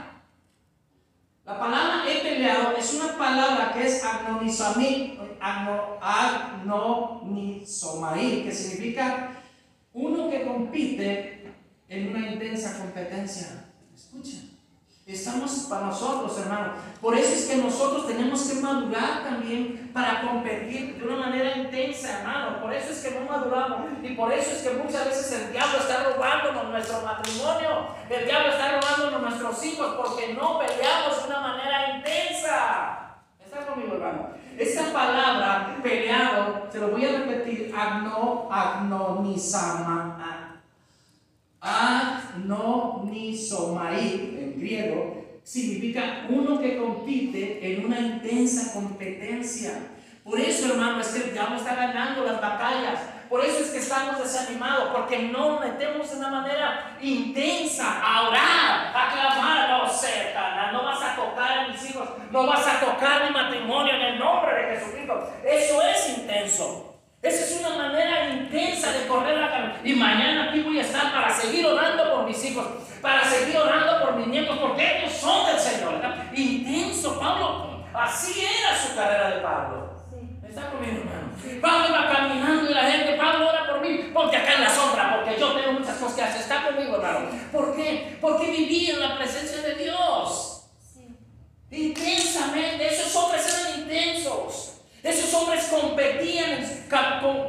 La 1.43 1.59
palabra 1.59 2.03
he 2.07 2.19
peleado 2.21 2.77
es 2.77 2.93
una 2.93 3.17
palabra 3.17 3.73
que 3.73 3.87
es 3.87 4.03
agnonisomai, 4.03 5.17
agno, 5.41 5.97
agnonisomai, 5.99 8.43
que 8.43 8.53
significa 8.53 9.40
uno 9.93 10.29
que 10.29 10.45
compite 10.45 11.51
en 11.89 12.09
una 12.09 12.31
intensa 12.31 12.77
competencia. 12.79 13.65
Escucha. 13.93 14.37
Estamos 15.05 15.51
para 15.69 15.87
nosotros, 15.87 16.37
hermano. 16.39 16.73
Por 17.01 17.17
eso 17.17 17.33
es 17.33 17.45
que 17.45 17.57
nosotros 17.57 18.07
tenemos 18.07 18.41
que 18.43 18.61
madurar 18.61 19.23
también 19.23 19.89
para 19.93 20.21
competir 20.21 20.95
de 20.97 21.03
una 21.03 21.17
manera 21.17 21.57
intensa, 21.57 22.19
hermano. 22.19 22.61
Por 22.61 22.73
eso 22.73 22.91
es 22.91 23.03
que 23.03 23.19
no 23.19 23.29
maduramos. 23.29 23.91
Y 24.03 24.13
por 24.13 24.31
eso 24.31 24.51
es 24.51 24.61
que 24.61 24.77
muchas 24.77 25.05
veces 25.05 25.31
el 25.33 25.51
diablo 25.51 25.79
está 25.79 26.03
robándonos 26.03 26.69
nuestro 26.69 27.01
matrimonio. 27.01 27.87
El 28.09 28.25
diablo 28.25 28.51
está 28.51 28.79
robándonos 28.79 29.21
nuestros 29.21 29.65
hijos 29.65 29.95
porque 29.97 30.33
no 30.33 30.59
peleamos 30.59 31.23
de 31.23 31.27
una 31.27 31.41
manera 31.41 31.97
intensa. 31.97 33.17
¿Está 33.43 33.65
conmigo, 33.65 33.95
hermano? 33.95 34.29
Esta 34.61 34.93
palabra, 34.93 35.79
peleado, 35.81 36.69
se 36.71 36.77
lo 36.77 36.89
voy 36.89 37.03
a 37.03 37.23
repetir, 37.23 37.73
agno, 37.75 38.47
agnonisama, 38.51 40.59
agnonisomai 41.59 44.37
en 44.39 44.59
griego, 44.59 45.39
significa 45.43 46.27
uno 46.29 46.59
que 46.59 46.77
compite 46.77 47.73
en 47.73 47.87
una 47.87 47.99
intensa 47.99 48.71
competencia. 48.71 49.87
Por 50.23 50.39
eso, 50.39 50.73
hermano, 50.73 51.01
es 51.01 51.07
que 51.07 51.29
el 51.29 51.33
diablo 51.33 51.55
está 51.55 51.73
ganando 51.73 52.23
las 52.23 52.39
batallas. 52.39 52.99
Por 53.31 53.45
eso 53.45 53.59
es 53.59 53.69
que 53.69 53.77
estamos 53.77 54.19
desanimados, 54.19 54.89
porque 54.89 55.19
no 55.19 55.57
metemos 55.57 56.11
de 56.11 56.17
una 56.17 56.27
manera 56.27 56.97
intensa 56.99 58.01
a 58.03 58.27
orar, 58.27 58.91
a 58.93 59.09
clamar, 59.09 59.69
no 59.69 59.87
cercana, 59.87 60.73
no 60.73 60.83
vas 60.83 61.01
a 61.01 61.15
tocar 61.15 61.59
a 61.59 61.67
mis 61.69 61.89
hijos, 61.89 62.09
no 62.29 62.45
vas 62.45 62.67
a 62.67 62.81
tocar 62.81 63.23
mi 63.23 63.29
matrimonio 63.29 63.95
en 63.95 64.01
el 64.01 64.19
nombre 64.19 64.53
de 64.53 64.75
Jesucristo. 64.75 65.31
Eso 65.45 65.81
es 65.81 66.17
intenso. 66.17 66.99
Esa 67.21 67.45
es 67.45 67.61
una 67.61 67.77
manera 67.77 68.31
intensa 68.31 68.91
de 68.91 69.07
correr 69.07 69.37
la 69.37 69.49
carrera. 69.49 69.79
Y 69.81 69.93
mañana 69.93 70.49
aquí 70.49 70.59
voy 70.63 70.79
a 70.79 70.81
estar 70.81 71.13
para 71.13 71.33
seguir 71.33 71.65
orando 71.65 72.13
por 72.13 72.25
mis 72.25 72.43
hijos, 72.43 72.67
para 73.01 73.23
seguir 73.23 73.55
orando 73.55 74.03
por 74.03 74.17
mis 74.17 74.27
nietos, 74.27 74.57
porque 74.59 74.97
ellos 74.97 75.13
son 75.13 75.45
del 75.45 75.57
Señor. 75.57 75.93
¿verdad? 75.93 76.25
Intenso, 76.33 77.17
Pablo. 77.17 77.85
Así 77.93 78.45
era 78.45 78.75
su 78.75 78.93
carrera 78.93 79.29
de 79.29 79.39
Pablo. 79.39 79.89
Sí. 80.09 80.17
¿Está 80.49 80.69
conmigo, 80.69 80.97
hermano? 80.97 81.21
Pablo 81.61 81.89
iba 81.89 82.09
caminando 82.11 82.69
y 82.69 82.73
la 82.73 82.83
gente, 82.83 83.13
Pablo, 83.13 83.49
ora 83.49 83.67
por 83.67 83.81
mí, 83.81 84.10
ponte 84.21 84.37
acá 84.37 84.53
en 84.55 84.61
la 84.63 84.69
sombra, 84.69 85.15
porque 85.15 85.39
yo 85.39 85.53
tengo 85.53 85.73
muchas 85.73 85.97
cosas 85.97 86.15
que 86.15 86.21
hacer. 86.23 86.41
¿Está 86.41 86.65
conmigo, 86.65 86.95
hermano? 86.95 87.29
¿Por 87.51 87.75
qué? 87.75 88.17
Porque 88.21 88.51
vivía 88.51 88.93
en 88.93 88.99
la 88.99 89.17
presencia 89.17 89.61
de 89.61 89.75
Dios. 89.75 90.63
Sí. 90.93 91.07
Intensamente, 91.71 92.93
esos 92.93 93.15
hombres 93.15 93.45
eran 93.47 93.79
intensos. 93.81 94.67
Esos 95.03 95.33
hombres 95.33 95.63
competían, 95.65 96.51
en- 96.51 96.87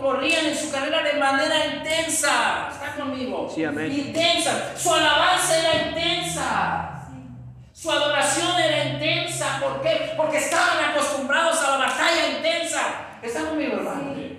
corrían 0.00 0.46
en 0.46 0.56
su 0.56 0.70
carrera 0.70 1.02
de 1.02 1.14
manera 1.14 1.66
intensa. 1.66 2.68
¿Está 2.72 2.94
conmigo? 2.96 3.50
Sí, 3.54 3.62
amén. 3.64 3.92
Intensa. 3.92 4.72
Su 4.76 4.94
alabanza 4.94 5.58
era 5.58 5.88
intensa. 5.88 7.08
Su 7.74 7.90
adoración 7.90 8.58
era 8.58 8.84
intensa. 8.84 9.58
¿Por 9.60 9.82
qué? 9.82 10.12
Porque 10.16 10.38
estaban 10.38 10.82
acostumbrados 10.90 11.58
a 11.60 11.70
la 11.72 11.76
batalla 11.86 12.28
intensa. 12.28 12.80
¿Está 13.22 13.44
conmigo, 13.50 13.74
hermano? 13.76 14.14
Sí. 14.14 14.38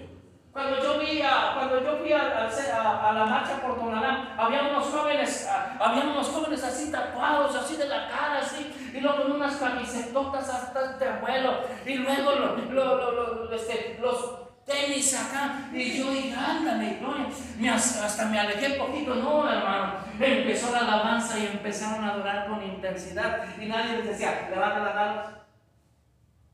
Cuando 0.54 0.84
yo 0.84 1.00
vi 1.00 1.20
a, 1.22 1.56
cuando 1.56 1.84
yo 1.84 1.98
fui 1.98 2.14
a, 2.14 3.12
la 3.12 3.26
marcha 3.26 3.60
por 3.60 3.76
Tonalá, 3.80 4.36
había 4.38 4.62
unos 4.70 4.86
jóvenes, 4.86 5.50
había 5.80 6.04
unos 6.04 6.28
jóvenes 6.28 6.64
así 6.64 6.92
tatuados, 6.92 7.56
así 7.56 7.76
de 7.76 7.88
la 7.88 8.08
cara, 8.08 8.38
así, 8.40 8.72
y 8.94 9.00
luego 9.00 9.24
con 9.24 9.32
unas 9.32 9.56
camisetotas 9.56 10.48
hasta 10.48 10.92
este 10.92 11.10
vuelo, 11.22 11.58
y 11.88 11.96
luego 11.96 12.32
lo- 12.36 12.56
lo- 12.72 13.12
lo- 13.12 13.52
este, 13.52 13.98
los 14.00 14.44
tenis 14.64 15.20
acá, 15.20 15.70
y 15.74 15.98
yo 15.98 16.12
dije, 16.12 16.36
ándale, 16.36 16.98
gloria, 17.00 17.26
me 17.58 17.70
as- 17.72 18.00
hasta 18.04 18.26
me 18.26 18.40
alejé 18.40 18.76
poquito, 18.76 19.16
no, 19.16 19.52
hermano, 19.52 19.96
empezó 20.20 20.72
la 20.72 20.80
alabanza 20.82 21.40
y 21.40 21.48
empezaron 21.48 22.04
a 22.06 22.14
adorar 22.14 22.48
con 22.48 22.62
intensidad, 22.64 23.44
y 23.60 23.66
nadie 23.66 23.98
les 23.98 24.06
decía, 24.06 24.48
levanta 24.52 24.80
las 24.84 24.96
manos, 24.96 25.26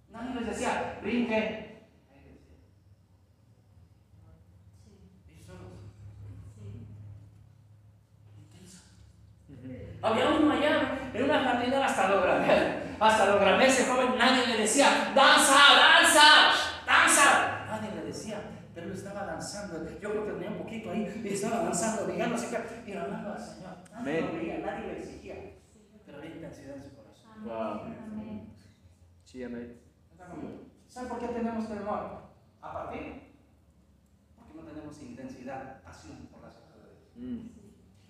nadie 0.10 0.36
les 0.40 0.48
decía, 0.48 0.98
brinque, 1.02 1.66
Sí. 5.28 5.36
y 5.40 5.44
solo, 5.44 5.60
Había 10.02 10.30
uno 10.30 10.52
allá 10.54 11.00
en 11.14 11.24
una 11.24 11.44
jardinera, 11.44 11.86
hasta 11.86 12.08
lo 12.10 12.22
grabé, 12.22 12.84
hasta 13.00 13.26
lo 13.26 13.40
grabé 13.40 13.68
ese 13.68 13.86
joven, 13.86 14.18
nadie 14.18 14.48
le 14.48 14.58
decía, 14.62 15.12
danza, 15.14 15.58
danza, 15.76 16.22
danza. 16.86 17.66
Nadie 17.68 17.92
le 17.96 18.04
decía, 18.04 18.42
pero 18.74 18.88
él 18.88 18.94
estaba 18.94 19.26
danzando. 19.26 19.86
Yo 20.00 20.12
creo 20.12 20.26
que 20.26 20.32
tenía 20.34 20.50
un 20.52 20.58
poquito 20.60 20.92
ahí 20.92 21.22
y 21.24 21.28
estaba 21.34 21.64
danzando, 21.64 22.08
digamos 22.08 22.42
así 22.42 22.56
y 22.88 22.94
amando 22.94 23.34
al 23.34 23.40
Señor. 23.40 23.76
Nadie 23.92 24.22
lo 24.22 24.28
Amén. 24.30 24.40
veía, 24.40 24.60
nadie 24.60 24.88
le 24.88 25.00
exigía, 25.00 25.36
pero 26.06 26.18
había 26.20 26.32
intensidad 26.32 26.76
en 26.76 26.84
su 26.84 26.96
corazón. 26.96 27.32
Amén. 27.42 27.98
Amén. 28.06 28.54
Sí, 29.26 29.44
amén. 29.44 29.82
¿Saben 30.88 31.10
por 31.10 31.20
qué 31.20 31.28
tenemos 31.28 31.68
temor? 31.68 32.30
A 32.62 32.74
partir, 32.74 33.34
porque 34.36 34.54
no 34.56 34.62
tenemos 34.64 35.02
intensidad, 35.02 35.82
pasión 35.84 36.28
por 36.32 36.42
las 36.42 36.56
cosas 36.56 36.76
de 36.84 37.22
Dios. 37.22 37.42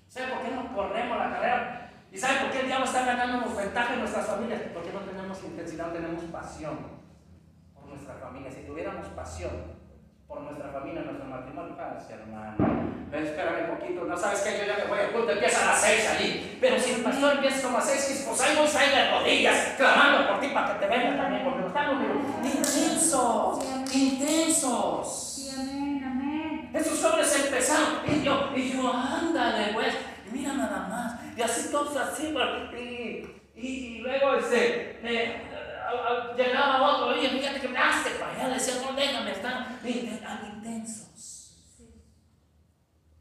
¿Saben 0.10 0.32
por 0.32 0.42
qué 0.42 0.50
no 0.50 0.76
corremos 0.76 1.18
la 1.20 1.30
carrera? 1.30 1.92
¿Y 2.12 2.18
saben 2.18 2.40
por 2.42 2.52
qué 2.52 2.62
el 2.62 2.66
diablo 2.66 2.86
está 2.86 3.06
ganándonos 3.06 3.56
ventaja 3.56 3.94
en 3.94 4.00
nuestras 4.00 4.26
familias? 4.26 4.62
Porque 4.74 4.92
no 4.92 5.02
tenemos 5.02 5.44
intensidad, 5.44 5.88
no 5.88 5.94
tenemos 5.94 6.24
pasión 6.24 6.80
por 7.76 7.86
nuestra 7.86 8.16
familia. 8.16 8.50
Si 8.50 8.62
tuviéramos 8.62 9.06
pasión 9.10 9.52
por 10.28 10.42
nuestra 10.42 10.70
familia, 10.70 11.04
nuestro 11.04 11.26
matrimonio, 11.26 11.78
paz, 11.78 12.10
hermano. 12.10 12.56
Espérame 13.12 13.70
un 13.70 13.78
poquito, 13.78 14.06
no 14.06 14.18
sabes 14.18 14.42
que 14.42 14.58
yo 14.58 14.66
ya 14.66 14.78
me 14.84 14.90
voy 14.90 15.00
al 15.00 15.12
culto, 15.12 15.32
empieza 15.32 15.62
a 15.62 15.74
las 15.74 15.82
seis 15.82 16.10
allí. 16.10 16.58
Pero 16.60 16.80
si 16.80 16.92
el 16.94 17.02
pastor 17.02 17.36
empieza 17.36 17.68
como 17.68 17.78
a 17.78 17.82
seis, 17.82 18.26
pues 18.28 18.42
ahí 18.42 18.56
voy 18.56 18.68
a 18.68 18.96
de 18.96 19.12
rodillas, 19.12 19.76
clamando 19.78 20.28
por 20.28 20.40
ti 20.40 20.48
para 20.48 20.74
que 20.74 20.86
te 20.86 20.88
venga 20.88 21.18
también, 21.18 21.44
porque 21.44 21.60
nos 21.60 21.68
estamos 21.68 22.04
intensos, 22.44 23.94
intensos. 23.94 25.30
Esos 26.74 27.04
hombres 27.04 27.46
empezaron 27.46 28.00
y 28.08 28.24
yo, 28.24 28.52
y 28.56 28.72
yo, 28.72 28.94
ándale, 28.94 29.74
pues, 29.74 29.94
y 30.28 30.38
mira 30.38 30.54
nada 30.54 30.88
más, 30.88 31.20
y 31.38 31.42
así 31.42 31.72
todos 31.72 31.96
así, 31.98 32.34
y, 32.78 33.26
y, 33.56 33.98
luego 34.00 34.36
este, 34.36 35.00
eh, 35.04 35.42
a- 35.84 36.32
a- 36.32 36.36
llegaba 36.36 36.82
otro, 36.94 37.08
oye, 37.08 37.28
fíjate 37.30 37.60
que 37.62 37.68
me 37.70 37.78
haste 37.80 38.12
para 38.12 38.34
allá, 38.34 38.48
le 38.50 38.54
decía, 38.56 38.76
no, 38.86 38.94
déjame, 38.96 39.32
están 39.32 39.80
inten- 39.84 40.54
intensos. 40.56 41.08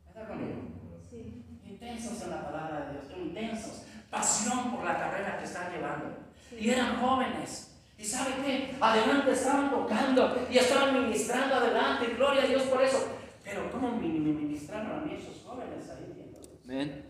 ¿Está 0.07 0.27
conmigo? 0.27 0.61
Sí. 1.09 1.45
Intensos 1.65 2.23
en 2.23 2.31
la 2.31 2.45
palabra 2.51 2.81
de 2.87 2.93
Dios, 2.93 3.05
intensos, 3.17 3.83
pasión 4.11 4.75
por 4.77 4.85
la 4.85 4.99
carrera 4.99 5.39
que 5.39 5.45
están 5.45 5.73
llevando. 5.73 6.17
Sí. 6.51 6.57
Y 6.61 6.71
eran 6.71 7.01
jóvenes. 7.01 7.65
¿Y 7.97 8.05
sabe 8.05 8.31
qué? 8.45 8.77
Adelante 8.81 9.33
estaban 9.33 9.71
tocando 9.71 10.47
y 10.51 10.59
estaban 10.59 10.93
ministrando 11.03 11.57
adelante, 11.57 12.07
y 12.11 12.15
gloria 12.15 12.43
a 12.43 12.47
Dios 12.47 12.63
por 12.65 12.81
eso. 12.83 13.18
Pero 13.49 13.71
¿cómo 13.73 13.93
me 13.97 14.07
ministraron 14.09 14.93
a 14.99 15.05
mí 15.05 15.15
esos 15.15 15.43
jóvenes 15.43 15.89
ahí 15.89 16.13
viendo? 16.15 16.39
Amén. 16.65 17.05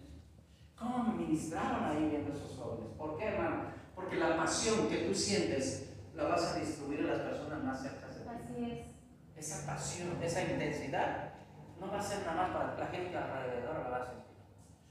¿Cómo 0.79 1.03
me 1.05 1.25
ministraron 1.25 1.85
ahí 1.85 2.09
viendo 2.11 2.33
esos 2.33 2.57
jóvenes? 2.57 2.93
¿Por 2.97 3.19
qué, 3.19 3.25
hermano? 3.25 3.65
Porque 3.95 4.17
la 4.17 4.37
pasión 4.37 4.89
que 4.89 4.99
tú 4.99 5.15
sientes 5.15 5.97
la 6.15 6.25
vas 6.25 6.55
a 6.55 6.59
distribuir 6.61 7.01
a 7.01 7.15
las 7.17 7.21
personas 7.21 7.65
más 7.65 7.83
cerca 7.83 8.07
de 8.07 8.15
ti. 8.15 8.29
Así 8.29 8.71
es. 8.71 9.47
Esa 9.53 9.67
pasión, 9.67 10.23
esa 10.23 10.43
intensidad, 10.43 11.33
no 11.81 11.91
va 11.91 11.99
a 11.99 12.03
ser 12.03 12.25
nada 12.25 12.35
más 12.43 12.51
para 12.51 12.79
la 12.79 12.87
gente 12.87 13.17
alrededor, 13.17 13.83
la 13.83 13.89
va 13.89 13.97
a 13.97 14.07
sentir. 14.07 14.25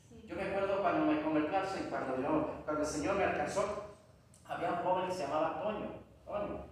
Sí. 0.09 0.27
Yo 0.27 0.35
me 0.35 0.43
acuerdo 0.43 0.81
cuando 0.81 1.05
me 1.11 1.21
convertí 1.21 1.47
cuando, 1.89 2.21
yo- 2.21 2.61
cuando 2.65 2.81
el 2.81 2.87
Señor 2.87 3.15
me 3.15 3.23
alcanzó, 3.23 3.95
había 4.45 4.71
un 4.71 4.77
joven 4.77 5.07
que 5.07 5.13
se 5.15 5.23
llamaba 5.23 5.61
Toño. 5.63 5.91
Toño. 6.25 6.65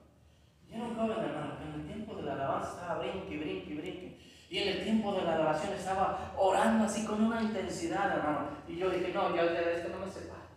Y 0.67 0.73
era 0.73 0.83
un 0.83 0.95
joven, 0.95 1.17
hermano, 1.23 1.57
que 1.57 1.63
en 1.65 1.73
el 1.81 1.87
tiempo 1.87 2.15
de 2.15 2.23
la 2.23 2.33
alabanza 2.33 2.71
estaba 2.71 2.99
brinque, 2.99 3.37
brinque, 3.37 3.75
brinque. 3.75 4.14
Y 4.55 4.59
en 4.59 4.69
el 4.69 4.83
tiempo 4.85 5.13
de 5.13 5.23
la 5.23 5.33
adoración 5.33 5.73
estaba 5.73 6.33
orando 6.37 6.85
así 6.85 7.03
con 7.05 7.21
una 7.21 7.41
intensidad, 7.41 8.19
hermano. 8.19 8.51
Y 8.65 8.77
yo 8.77 8.89
dije, 8.89 9.11
no, 9.13 9.35
ya 9.35 9.43
de 9.43 9.75
esto 9.75 9.89
no 9.89 10.05
me 10.05 10.09
separo. 10.09 10.47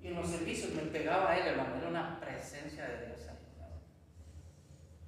Y 0.00 0.08
en 0.08 0.16
los 0.16 0.28
servicios 0.28 0.74
me 0.74 0.82
pegaba 0.90 1.30
a 1.30 1.38
él, 1.38 1.46
hermano. 1.46 1.76
Era 1.76 1.88
una 1.90 2.18
presencia 2.18 2.84
de 2.88 3.06
Dios 3.06 3.20
ahí. 3.28 3.36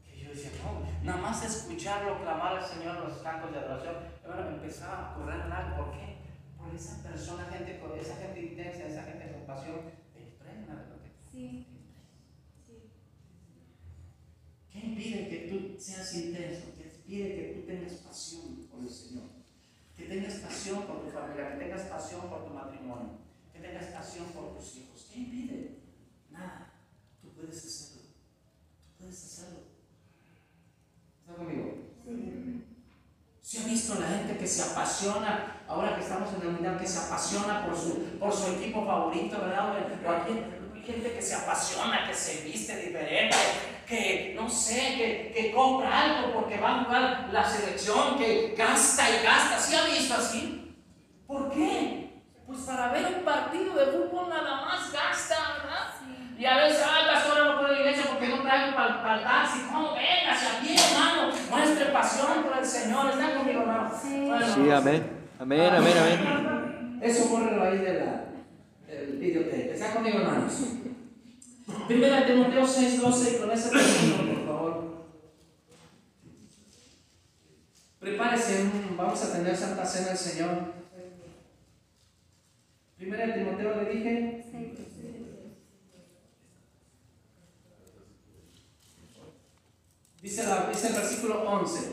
Que 0.04 0.22
yo 0.22 0.28
decía, 0.30 0.52
no, 0.62 0.86
nada 1.04 1.20
más 1.20 1.44
escucharlo 1.44 2.20
clamar 2.20 2.58
al 2.58 2.64
Señor 2.64 2.96
en 2.96 3.08
los 3.08 3.18
cantos 3.18 3.50
de 3.50 3.58
adoración, 3.58 3.96
hermano, 4.22 4.50
me 4.50 4.56
empezaba 4.58 5.10
a 5.10 5.14
correr 5.16 5.42
algo. 5.42 5.76
¿Por 5.76 5.94
qué? 5.94 6.18
Por 6.56 6.72
esa 6.72 7.02
persona, 7.02 7.44
gente, 7.50 7.80
con 7.80 7.98
esa 7.98 8.14
gente 8.18 8.40
intensa, 8.40 8.84
esa 8.84 9.02
gente 9.02 9.32
con 9.32 9.46
pasión, 9.46 9.80
te 10.14 10.20
impregna 10.20 10.80
Sí. 11.28 11.66
Sí. 12.64 12.92
¿Qué 14.70 14.78
impide 14.78 15.28
que 15.28 15.48
tú 15.48 15.74
seas 15.76 16.14
intenso? 16.14 16.74
¿Qué 17.06 17.12
impide 17.12 17.36
que 17.36 17.60
tú 17.60 17.66
tengas 17.66 17.92
pasión 17.94 18.66
por 18.70 18.80
el 18.80 18.90
Señor? 18.90 19.24
Que 19.96 20.04
tengas 20.04 20.34
pasión 20.34 20.82
por 20.82 21.04
tu 21.04 21.10
familia, 21.10 21.52
que 21.52 21.64
tengas 21.64 21.82
pasión 21.82 22.28
por 22.28 22.46
tu 22.46 22.54
matrimonio, 22.54 23.18
que 23.52 23.60
tengas 23.60 23.86
pasión 23.86 24.26
por 24.28 24.56
tus 24.56 24.76
hijos. 24.76 25.08
¿Qué 25.12 25.18
impide? 25.20 25.78
Nada. 26.30 26.72
Tú 27.22 27.28
puedes 27.30 27.64
hacerlo. 27.64 28.02
Tú 28.82 28.88
puedes 28.98 29.24
hacerlo. 29.24 29.60
¿Está 31.20 31.34
conmigo? 31.34 31.84
¿Se 33.40 33.60
ha 33.60 33.66
visto 33.66 33.94
la 34.00 34.08
gente 34.08 34.38
que 34.38 34.46
se 34.46 34.62
apasiona, 34.62 35.62
ahora 35.68 35.94
que 35.94 36.02
estamos 36.02 36.32
en 36.32 36.44
la 36.44 36.58
unidad, 36.58 36.80
que 36.80 36.86
se 36.86 36.98
apasiona 36.98 37.66
por 37.66 37.76
su, 37.76 38.18
por 38.18 38.32
su 38.32 38.52
equipo 38.52 38.84
favorito, 38.84 39.38
¿verdad? 39.38 39.70
O 39.70 39.74
gente 40.84 41.12
que 41.12 41.22
se 41.22 41.34
apasiona, 41.34 42.06
que 42.06 42.14
se 42.14 42.44
viste 42.44 42.76
diferente, 42.76 43.36
que 43.86 44.34
no 44.36 44.48
sé, 44.48 44.94
que, 44.96 45.32
que 45.34 45.52
compra 45.52 46.02
algo 46.02 46.32
porque 46.32 46.58
va 46.58 46.80
a 46.80 46.84
jugar 46.84 47.28
la 47.32 47.44
selección, 47.44 48.18
que 48.18 48.54
gasta 48.56 49.10
y 49.10 49.22
gasta. 49.24 49.58
¿Sí 49.58 49.74
ha 49.74 49.84
visto 49.84 50.14
así? 50.14 50.76
¿Por 51.26 51.52
qué? 51.52 52.22
Pues 52.46 52.60
para 52.60 52.92
ver 52.92 53.06
un 53.18 53.24
partido 53.24 53.74
de 53.74 53.86
fútbol 53.86 54.28
nada 54.28 54.64
más 54.64 54.92
gasta, 54.92 55.34
¿verdad? 55.58 55.86
Sí. 55.98 56.34
Y 56.38 56.44
a 56.44 56.56
veces, 56.58 56.84
ay, 56.86 57.06
pastor, 57.06 57.44
no 57.46 57.58
puedo 57.58 57.72
ir 57.72 57.80
a 57.80 57.84
la 57.84 57.90
iglesia 57.90 58.10
porque 58.10 58.28
no 58.28 58.42
traigo 58.42 58.76
para 58.76 59.16
el 59.16 59.24
taxi. 59.24 59.60
¿Cómo? 59.72 59.94
Véngase 59.94 60.46
aquí, 60.58 60.76
hermano. 60.76 61.32
Muestre 61.50 61.86
pasión 61.86 62.42
por 62.42 62.58
el 62.58 62.64
Señor. 62.64 63.10
¿Está 63.10 63.34
conmigo, 63.34 63.60
hermano? 63.60 63.90
Sí. 64.00 64.26
Bueno, 64.26 64.54
Sí, 64.54 64.70
amén. 64.70 65.24
Amén, 65.38 65.74
amén, 65.74 65.94
amén. 65.98 66.98
Eso 67.02 67.28
bórrelo 67.28 67.62
ahí 67.64 67.78
de 67.78 67.94
la, 67.94 68.24
del 68.86 69.18
videotape. 69.18 69.72
¿Está 69.72 69.92
conmigo, 69.92 70.18
hermanos? 70.20 70.52
Primera 71.86 72.26
Timoteo 72.26 72.66
6, 72.66 73.00
12, 73.00 73.36
y 73.36 73.38
con 73.40 73.50
ese 73.50 73.70
versículo, 73.70 74.34
por 74.34 74.46
favor. 74.46 75.04
Prepárese, 78.00 78.70
vamos 78.96 79.22
a 79.22 79.32
tener 79.32 79.56
Santa 79.56 79.84
Cena 79.84 80.08
del 80.08 80.18
Señor. 80.18 80.72
Primera 82.96 83.34
Timoteo 83.34 83.82
le 83.82 83.90
dije. 83.90 84.44
Dice, 90.22 90.42
la- 90.44 90.68
dice 90.70 90.86
el 90.88 90.94
versículo 90.94 91.42
11. 91.42 91.92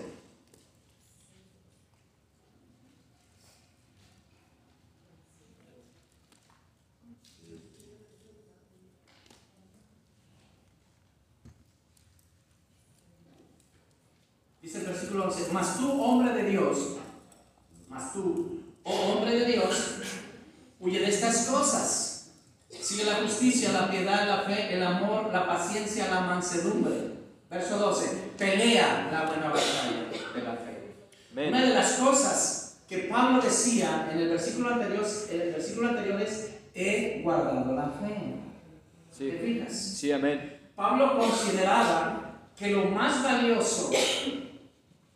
Dice 14.61 14.83
11, 15.41 15.54
mas 15.54 15.77
tú, 15.77 16.01
hombre 16.01 16.34
de 16.34 16.49
Dios, 16.49 16.77
mas 17.89 18.13
tú, 18.13 18.62
oh 18.84 19.13
hombre 19.13 19.39
de 19.39 19.45
Dios, 19.45 19.95
huye 20.80 20.99
de 20.99 21.10
estas 21.10 21.45
cosas. 21.47 22.08
Sigue 22.69 23.04
la 23.04 23.15
justicia, 23.15 23.71
la 23.73 23.89
piedad, 23.91 24.25
la 24.27 24.41
fe, 24.43 24.73
el 24.73 24.82
amor, 24.84 25.30
la 25.32 25.45
paciencia, 25.45 26.08
la 26.10 26.21
mansedumbre. 26.21 27.12
Verso 27.49 27.77
12, 27.77 28.10
pelea 28.38 29.10
la 29.12 29.25
buena 29.25 29.49
batalla 29.49 30.10
de 30.34 30.41
la 30.41 30.54
fe. 30.54 31.49
Una 31.49 31.62
de 31.65 31.73
las 31.73 31.93
cosas 31.93 32.77
que 32.88 32.99
Pablo 32.99 33.41
decía 33.41 34.10
en 34.12 34.19
el 34.19 34.30
versículo 34.30 34.69
anterior, 34.69 35.06
en 35.32 35.41
el 35.41 35.51
versículo 35.51 35.89
anterior 35.89 36.21
es, 36.21 36.51
he 36.73 37.21
guardado 37.23 37.73
la 37.75 37.88
fe. 37.89 38.36
¿Te 39.17 39.17
Sí. 39.17 39.32
fijas? 39.32 39.73
Sí, 39.73 40.12
amén. 40.13 40.58
Pablo 40.75 41.19
consideraba 41.19 42.39
que 42.58 42.69
lo 42.69 42.86
más 42.86 43.21
valioso, 43.21 43.91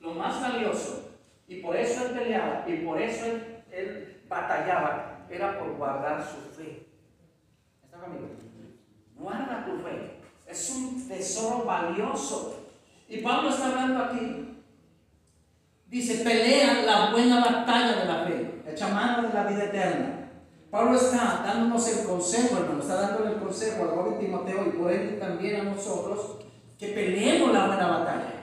lo 0.05 0.13
más 0.13 0.39
valioso, 0.39 1.09
y 1.47 1.61
por 1.61 1.75
eso 1.75 2.05
él 2.05 2.11
peleaba, 2.11 2.63
y 2.67 2.77
por 2.85 3.01
eso 3.01 3.25
él, 3.25 3.63
él 3.71 4.21
batallaba, 4.29 5.25
era 5.29 5.59
por 5.59 5.75
guardar 5.75 6.23
su 6.23 6.55
fe. 6.55 6.87
¿Está 7.83 7.97
conmigo? 7.99 8.27
Guarda 9.15 9.65
tu 9.65 9.77
fe. 9.83 10.19
Es 10.47 10.69
un 10.69 11.07
tesoro 11.07 11.65
valioso. 11.65 12.65
Y 13.09 13.17
Pablo 13.17 13.49
está 13.49 13.67
hablando 13.67 14.03
aquí. 14.03 14.63
Dice, 15.87 16.23
pelea 16.23 16.83
la 16.83 17.11
buena 17.11 17.43
batalla 17.43 17.95
de 17.95 18.05
la 18.05 18.25
fe, 18.25 18.61
echa 18.67 18.89
mano 18.89 19.27
de 19.27 19.33
la 19.33 19.47
vida 19.47 19.65
eterna. 19.65 20.29
Pablo 20.69 20.97
está 20.97 21.41
dándonos 21.45 21.87
el 21.87 22.05
consejo, 22.05 22.57
hermano, 22.57 22.81
está 22.81 22.95
dándole 22.95 23.31
el 23.31 23.39
consejo 23.39 23.83
al 23.83 23.89
joven 23.91 24.19
Timoteo 24.19 24.65
y 24.67 24.77
por 24.77 24.91
ende 24.91 25.13
también 25.13 25.61
a 25.61 25.63
nosotros 25.63 26.37
que 26.77 26.87
peleemos 26.89 27.53
la 27.53 27.67
buena 27.67 27.87
batalla. 27.87 28.34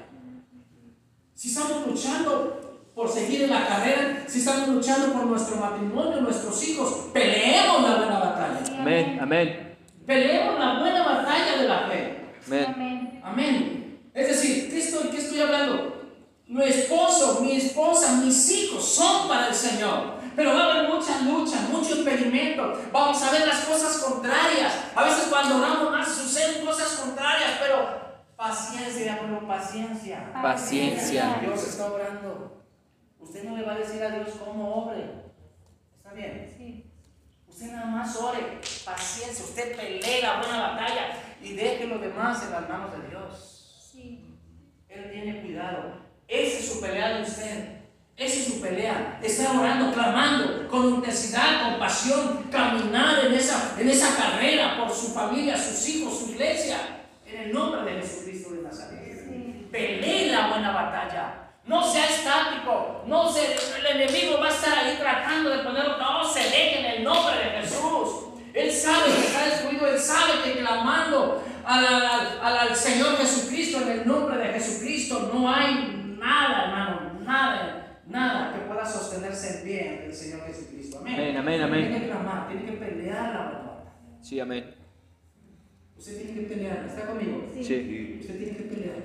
Si 1.42 1.48
estamos 1.48 1.84
luchando 1.88 2.78
por 2.94 3.10
seguir 3.10 3.42
en 3.42 3.50
la 3.50 3.66
carrera, 3.66 4.24
si 4.28 4.38
estamos 4.38 4.68
luchando 4.68 5.12
por 5.12 5.26
nuestro 5.26 5.56
matrimonio, 5.56 6.20
nuestros 6.20 6.62
hijos, 6.68 7.08
peleemos 7.12 7.82
la 7.82 7.96
buena 7.96 8.18
batalla. 8.20 8.80
Amén, 8.80 9.18
amén. 9.20 9.76
Peleemos 10.06 10.56
la 10.56 10.78
buena 10.78 11.02
batalla 11.02 11.56
de 11.60 11.68
la 11.68 11.88
fe. 11.88 12.28
Amén. 12.46 13.20
Amén. 13.24 14.10
Es 14.14 14.28
decir, 14.28 14.70
¿qué 14.70 14.78
estoy, 14.78 15.08
qué 15.08 15.16
estoy 15.16 15.40
hablando? 15.40 16.12
Mi 16.46 16.62
esposo, 16.62 17.40
mi 17.40 17.56
esposa, 17.56 18.20
mis 18.24 18.48
hijos 18.52 18.84
son 18.84 19.26
para 19.26 19.48
el 19.48 19.54
Señor. 19.56 20.18
Pero 20.36 20.54
va 20.54 20.60
a 20.60 20.72
haber 20.74 20.90
mucha 20.90 21.22
lucha, 21.22 21.56
mucho 21.72 21.94
experimento. 21.94 22.72
Vamos 22.92 23.20
a 23.20 23.32
ver 23.32 23.48
las 23.48 23.64
cosas 23.64 23.96
contrarias. 23.96 24.74
A 24.94 25.02
veces 25.02 25.24
cuando 25.28 25.56
oramos 25.56 25.90
más 25.90 26.06
suceden 26.06 26.64
cosas 26.64 27.00
contrarias, 27.00 27.54
pero 27.60 28.11
paciencia, 28.42 29.18
pero 29.20 29.46
paciencia. 29.46 30.32
Paciencia. 30.32 31.38
Dios 31.40 31.62
está 31.62 31.92
orando. 31.92 32.64
Usted 33.20 33.44
no 33.44 33.56
le 33.56 33.62
va 33.62 33.74
a 33.74 33.78
decir 33.78 34.02
a 34.02 34.10
Dios 34.10 34.30
cómo 34.44 34.84
obre. 34.84 35.04
¿Está 35.96 36.12
bien? 36.12 36.52
Sí. 36.56 36.90
Usted 37.48 37.70
nada 37.70 37.86
más 37.86 38.16
ore, 38.16 38.60
paciencia, 38.84 39.44
usted 39.44 39.76
pelee 39.76 40.22
la 40.22 40.38
buena 40.38 40.72
batalla 40.72 41.18
y 41.40 41.52
deje 41.52 41.86
lo 41.86 41.98
demás 41.98 42.42
en 42.44 42.50
las 42.50 42.68
manos 42.68 42.90
de 42.92 43.08
Dios. 43.08 43.90
Sí. 43.92 44.38
Él 44.88 45.10
tiene 45.12 45.42
cuidado. 45.42 46.00
Esa 46.26 46.58
es 46.58 46.72
su 46.72 46.80
pelea 46.80 47.18
de 47.18 47.22
usted. 47.22 47.82
Esa 48.16 48.38
es 48.40 48.44
su 48.46 48.60
pelea. 48.60 49.20
Está 49.22 49.52
orando, 49.52 49.92
clamando 49.92 50.68
con 50.68 50.88
intensidad, 50.88 51.70
con 51.70 51.78
pasión, 51.78 52.48
caminar 52.50 53.26
en 53.26 53.34
esa, 53.34 53.76
en 53.78 53.88
esa 53.88 54.16
carrera 54.16 54.78
por 54.78 54.90
su 54.90 55.08
familia, 55.12 55.56
sus 55.56 55.88
hijos, 55.88 56.18
su 56.18 56.30
iglesia. 56.32 56.78
En 57.24 57.42
el 57.42 57.52
nombre 57.52 57.94
de. 57.94 58.02
Sí. 58.02 58.21
Pelee 59.72 60.30
la 60.30 60.48
buena 60.48 60.70
batalla. 60.72 61.34
No 61.64 61.82
sea 61.82 62.06
estático. 62.06 63.02
No 63.06 63.28
se, 63.32 63.54
el 63.54 63.86
enemigo 64.00 64.38
va 64.40 64.48
a 64.48 64.50
estar 64.50 64.78
ahí 64.78 64.96
tratando 65.00 65.50
de 65.50 65.58
ponerlo. 65.64 65.96
No 65.98 66.24
se 66.24 66.40
deje 66.40 66.80
en 66.80 66.84
el 66.98 67.04
nombre 67.04 67.36
de 67.36 67.50
Jesús. 67.60 68.26
Él 68.52 68.70
sabe 68.70 69.06
que 69.14 69.20
está 69.26 69.46
destruido. 69.46 69.86
Él 69.86 69.98
sabe 69.98 70.32
que 70.44 70.58
clamando 70.60 71.42
al, 71.64 71.86
al- 71.86 72.38
al- 72.42 72.58
al 72.68 72.76
Señor 72.76 73.16
Jesucristo 73.16 73.80
en 73.82 73.88
el 74.00 74.06
nombre 74.06 74.36
de 74.38 74.52
Jesucristo 74.52 75.30
no 75.32 75.48
hay 75.50 76.16
nada, 76.18 76.64
hermano. 76.64 77.20
Nada, 77.24 78.00
nada 78.06 78.52
que 78.52 78.58
pueda 78.66 78.84
sostenerse 78.84 79.58
en 79.58 79.64
pie 79.64 79.88
ante 79.88 80.06
el 80.06 80.14
Señor 80.14 80.44
Jesucristo. 80.46 80.98
Amén. 80.98 81.14
Amén, 81.14 81.36
amén, 81.38 81.62
amén. 81.62 81.80
Tiene 81.88 82.00
que 82.00 82.06
clamar, 82.10 82.48
tiene 82.48 82.64
que 82.66 82.72
pelear 82.72 83.22
la 83.34 83.42
buena 83.44 83.58
batalla. 83.60 83.92
Sí, 84.20 84.40
amén. 84.40 84.74
Usted 85.96 86.16
tiene 86.16 86.34
que 86.40 86.46
pelear. 86.54 86.84
¿Está 86.86 87.06
conmigo? 87.06 87.44
Sí. 87.54 87.62
Sí. 87.64 88.18
Usted 88.20 88.36
tiene 88.38 88.56
que 88.58 88.64
pelear. 88.64 88.96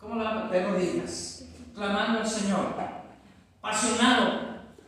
¿Cómo 0.00 0.14
lo 0.14 0.24
va 0.24 0.46
a 0.46 0.48
De 0.48 0.66
rodillas, 0.66 1.44
clamando 1.74 2.20
al 2.20 2.26
Señor, 2.26 2.74
apasionado, 3.62 4.40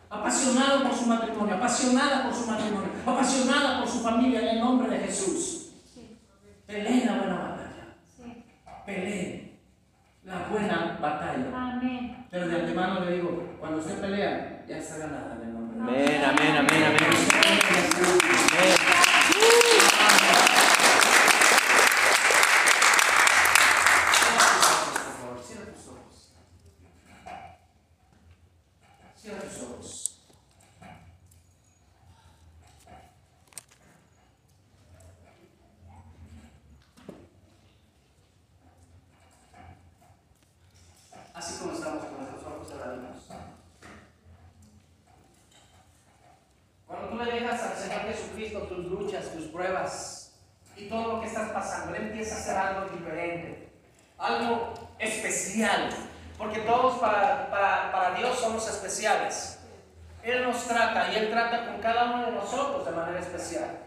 apasionado 0.09 0.83
por 0.85 0.95
su 0.95 1.07
matrimonio, 1.07 1.55
apasionada 1.55 2.25
por 2.25 2.35
su 2.35 2.47
matrimonio, 2.47 2.89
apasionada 3.07 3.81
por 3.81 3.89
su 3.89 4.01
familia 4.01 4.41
en 4.41 4.49
el 4.49 4.61
nombre 4.61 4.89
de 4.89 5.05
Jesús. 5.07 5.73
Peleen 6.67 7.07
la 7.07 7.19
buena 7.19 7.35
batalla, 7.35 7.97
peleen 8.87 9.59
la 10.25 10.47
buena 10.51 10.99
batalla. 11.01 11.51
Amén. 11.55 12.27
Pero 12.31 12.49
de 12.49 12.61
antemano 12.61 13.01
le 13.05 13.17
digo, 13.17 13.57
cuando 13.61 13.79
usted 13.79 14.01
pelea, 14.01 14.65
ya 14.67 14.79
está 14.79 14.97
ganada 14.97 15.37
en 15.37 15.49
el 15.49 15.55
nombre 15.55 15.93
de 15.93 16.09
Jesús. 16.09 16.25
Amén, 16.25 16.57
amén, 16.57 16.57
amén, 16.57 16.83
amén. 16.85 16.99
Amén. 16.99 18.77
Por 25.05 25.13
favor, 25.21 25.43
cierra 25.43 25.73
tus 25.73 25.89
ojos. 25.89 26.33
Cierra 29.17 29.41
tus 29.41 29.63
ojos. 29.63 30.13
Así 41.43 41.59
como 41.59 41.73
estamos 41.73 42.05
con 42.05 42.19
nuestros 42.19 42.45
ojos 42.45 42.69
cerrados. 42.69 43.01
Cuando 46.87 47.09
tú 47.09 47.17
le 47.17 47.33
dejas 47.33 47.63
al 47.65 47.77
Señor 47.77 48.03
Jesucristo 48.03 48.61
tus 48.61 48.85
luchas, 48.87 49.33
tus 49.33 49.47
pruebas 49.47 50.35
y 50.77 50.89
todo 50.89 51.15
lo 51.15 51.21
que 51.21 51.27
estás 51.27 51.51
pasando, 51.51 51.97
Él 51.97 52.11
empieza 52.11 52.37
a 52.37 52.39
hacer 52.39 52.57
algo 52.57 52.97
diferente, 52.97 53.73
algo 54.19 54.73
especial, 55.01 55.89
porque 56.39 56.61
todos 56.61 57.01
para, 57.01 57.51
para, 57.51 57.91
para 57.91 58.15
Dios 58.15 58.39
somos 58.39 58.69
especiales. 58.69 59.59
Él 60.23 60.45
nos 60.45 60.65
trata 60.69 61.13
y 61.13 61.17
Él 61.17 61.31
trata 61.31 61.67
con 61.67 61.81
cada 61.81 62.05
uno 62.05 62.27
de 62.27 62.33
nosotros 62.33 62.85
de 62.85 62.93
manera 62.93 63.19
especial. 63.19 63.81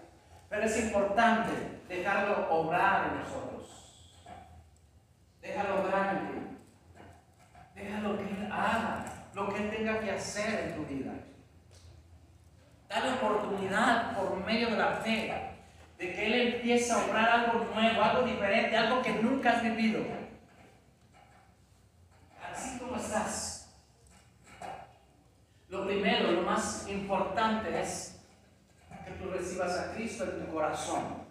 Pero 0.49 0.65
es 0.65 0.77
importante 0.77 1.53
dejarlo 1.87 2.49
obrar 2.49 3.13
en 3.13 3.19
nosotros. 3.19 4.25
Déjalo 5.39 5.83
obrar 5.85 6.17
en 6.17 6.27
ti. 6.27 6.44
Déjalo 7.75 8.17
que 8.17 8.23
Él 8.23 8.49
haga 8.51 9.05
lo 9.33 9.53
que 9.53 9.63
Él 9.63 9.69
tenga 9.69 9.99
que 9.99 10.11
hacer 10.11 10.59
en 10.61 10.75
tu 10.75 10.85
vida. 10.85 11.11
Dale 12.87 13.13
oportunidad 13.13 14.17
por 14.17 14.37
medio 14.45 14.69
de 14.69 14.77
la 14.77 14.91
fe 14.93 15.55
de 15.97 16.13
que 16.13 16.25
Él 16.25 16.53
empiece 16.53 16.91
a 16.91 17.05
obrar 17.05 17.29
algo 17.29 17.65
nuevo, 17.73 18.01
algo 18.01 18.25
diferente, 18.25 18.77
algo 18.77 19.01
que 19.01 19.13
nunca 19.13 19.51
has 19.51 19.63
vivido. 19.63 20.01
Así 22.51 22.79
como 22.79 22.95
estás. 22.95 23.73
Lo 25.67 25.85
primero, 25.85 26.31
lo 26.31 26.41
más 26.43 26.87
importante 26.87 27.81
es 27.81 28.21
que 29.03 29.11
tú 29.11 29.29
recibas 29.29 29.77
a 29.77 29.93
Cristo 29.93 30.23
en 30.23 30.45
tu 30.45 30.53
corazón. 30.53 31.24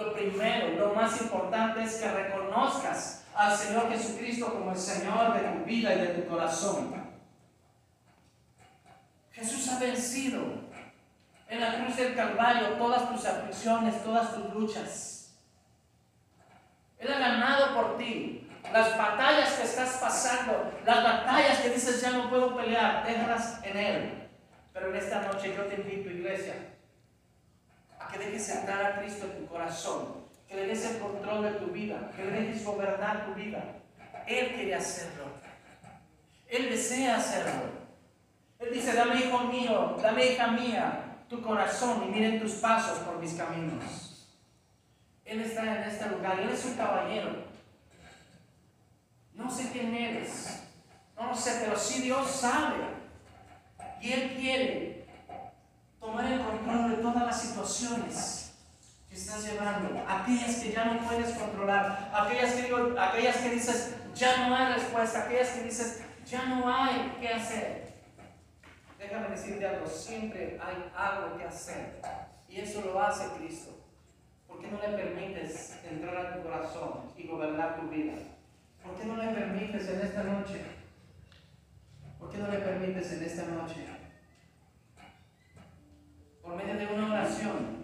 Lo 0.00 0.14
primero, 0.14 0.78
lo 0.78 0.94
más 0.94 1.20
importante 1.20 1.82
es 1.82 1.96
que 1.96 2.10
reconozcas 2.10 3.24
al 3.34 3.54
Señor 3.54 3.90
Jesucristo 3.90 4.50
como 4.50 4.72
el 4.72 4.78
Señor 4.78 5.34
de 5.34 5.40
tu 5.40 5.64
vida 5.64 5.94
y 5.94 5.98
de 5.98 6.06
tu 6.08 6.28
corazón. 6.28 6.94
Jesús 9.30 9.68
ha 9.68 9.78
vencido 9.78 10.42
en 11.48 11.60
la 11.60 11.76
cruz 11.76 11.96
del 11.96 12.14
Calvario 12.14 12.68
todas 12.78 13.10
tus 13.10 13.26
aflicciones, 13.26 14.02
todas 14.02 14.34
tus 14.34 14.54
luchas. 14.54 15.34
Él 16.98 17.12
ha 17.12 17.18
ganado 17.18 17.74
por 17.74 17.98
ti. 17.98 18.46
Las 18.72 18.96
batallas 18.96 19.52
que 19.54 19.64
estás 19.64 19.98
pasando, 20.00 20.70
las 20.84 21.02
batallas 21.02 21.58
que 21.58 21.70
dices 21.70 22.00
ya 22.00 22.12
no 22.12 22.30
puedo 22.30 22.56
pelear, 22.56 23.04
déjalas 23.04 23.62
en 23.64 23.76
Él. 23.76 24.28
Pero 24.72 24.90
en 24.90 24.96
esta 24.96 25.22
noche 25.22 25.54
yo 25.56 25.64
te 25.64 25.74
invito, 25.74 26.10
iglesia, 26.10 26.54
que 28.10 28.18
dejes 28.18 28.48
entrar 28.50 28.84
a 28.84 29.00
Cristo 29.00 29.26
en 29.26 29.38
tu 29.38 29.46
corazón, 29.46 30.20
que 30.48 30.56
le 30.56 30.66
des 30.66 30.84
el 30.84 30.98
control 30.98 31.42
de 31.44 31.52
tu 31.52 31.66
vida, 31.66 32.10
que 32.16 32.24
le 32.24 32.30
dejes 32.32 32.64
gobernar 32.64 33.26
tu 33.26 33.34
vida. 33.34 33.62
Él 34.26 34.54
quiere 34.54 34.74
hacerlo. 34.74 35.24
Él 36.48 36.70
desea 36.70 37.16
hacerlo. 37.16 37.80
Él 38.58 38.70
dice, 38.72 38.92
dame 38.92 39.20
hijo 39.20 39.44
mío, 39.44 39.96
dame 40.02 40.32
hija 40.32 40.48
mía, 40.48 41.24
tu 41.28 41.40
corazón 41.40 42.04
y 42.04 42.10
miren 42.10 42.40
tus 42.40 42.52
pasos 42.54 42.98
por 42.98 43.18
mis 43.18 43.34
caminos. 43.34 44.28
Él 45.24 45.40
está 45.42 45.62
en 45.62 45.88
este 45.88 46.08
lugar, 46.08 46.40
Él 46.40 46.50
es 46.50 46.64
un 46.64 46.74
caballero. 46.74 47.44
No 49.34 49.48
sé 49.48 49.70
quién 49.72 49.94
eres, 49.94 50.64
no 51.16 51.28
lo 51.28 51.34
sé, 51.36 51.60
pero 51.64 51.78
sí 51.78 52.02
Dios 52.02 52.28
sabe. 52.28 52.78
Y 54.00 54.12
Él 54.12 54.34
quiere 54.36 54.89
tomar 56.00 56.32
el 56.32 56.40
control 56.40 56.90
de 56.90 56.96
todas 56.96 57.26
las 57.26 57.40
situaciones 57.40 58.52
que 59.08 59.16
estás 59.16 59.44
llevando, 59.44 60.02
aquellas 60.08 60.56
que 60.56 60.72
ya 60.72 60.84
no 60.84 61.06
puedes 61.06 61.36
controlar, 61.36 62.10
aquellas 62.12 62.54
que, 62.54 62.62
digo, 62.62 62.94
aquellas 62.98 63.36
que 63.36 63.50
dices, 63.50 63.96
ya 64.14 64.48
no 64.48 64.56
hay 64.56 64.72
respuesta, 64.72 65.24
aquellas 65.24 65.50
que 65.50 65.64
dices, 65.64 66.02
ya 66.24 66.44
no 66.44 66.72
hay 66.72 67.16
qué 67.20 67.28
hacer. 67.28 67.90
Déjame 68.98 69.30
decirte 69.30 69.66
algo, 69.66 69.86
siempre 69.86 70.60
hay 70.62 70.90
algo 70.96 71.36
que 71.36 71.44
hacer. 71.44 72.00
Y 72.48 72.60
eso 72.60 72.82
lo 72.82 73.00
hace 73.02 73.26
Cristo. 73.38 73.76
¿Por 74.46 74.60
qué 74.60 74.68
no 74.68 74.80
le 74.80 74.96
permites 74.96 75.78
entrar 75.84 76.16
a 76.16 76.34
tu 76.34 76.42
corazón 76.42 77.12
y 77.16 77.26
gobernar 77.26 77.80
tu 77.80 77.88
vida? 77.88 78.14
¿Por 78.84 78.94
qué 78.96 79.04
no 79.04 79.16
le 79.16 79.28
permites 79.32 79.88
en 79.88 80.00
esta 80.00 80.22
noche? 80.22 80.60
¿Por 82.18 82.30
qué 82.30 82.38
no 82.38 82.48
le 82.48 82.58
permites 82.58 83.12
en 83.12 83.24
esta 83.24 83.46
noche? 83.46 83.99
Por 86.50 86.58
medio 86.58 86.74
de 86.74 86.94
una 86.94 87.12
oración. 87.14 87.79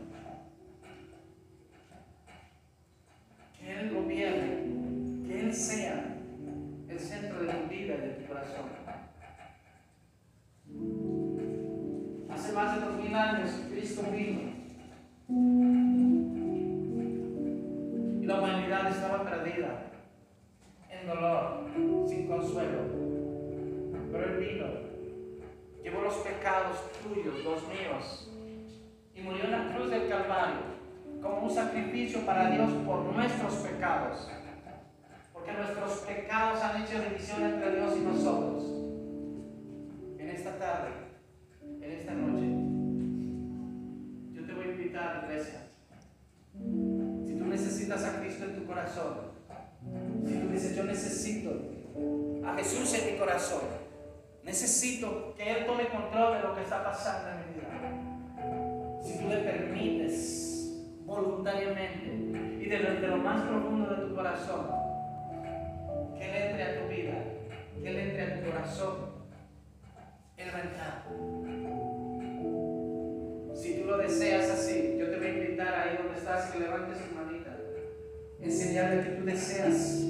Lo 74.07 74.13
deseas 74.13 74.51
así, 74.51 74.97
yo 74.97 75.11
te 75.11 75.17
voy 75.17 75.27
a 75.27 75.33
invitar 75.33 75.75
ahí 75.75 75.97
donde 75.97 76.17
estás 76.17 76.53
que 76.53 76.61
levantes 76.61 76.99
tu 77.09 77.15
manita. 77.17 77.59
Enseñarle 78.41 79.03
que 79.03 79.11
tú 79.17 79.25
deseas 79.25 80.05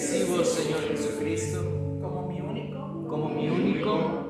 recibo, 0.00 0.44
Señor 0.44 0.80
Jesucristo, 0.88 1.60
como 2.00 2.28
mi 2.28 2.40
único 2.40 3.06
como 3.08 3.28
mi 3.28 3.48
único 3.50 4.28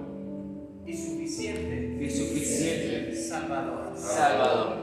y 0.87 0.97
suficiente 0.97 1.99
y 2.05 2.11
suficiente 2.11 3.15
Salvador. 3.15 3.93
Salvador. 3.95 4.77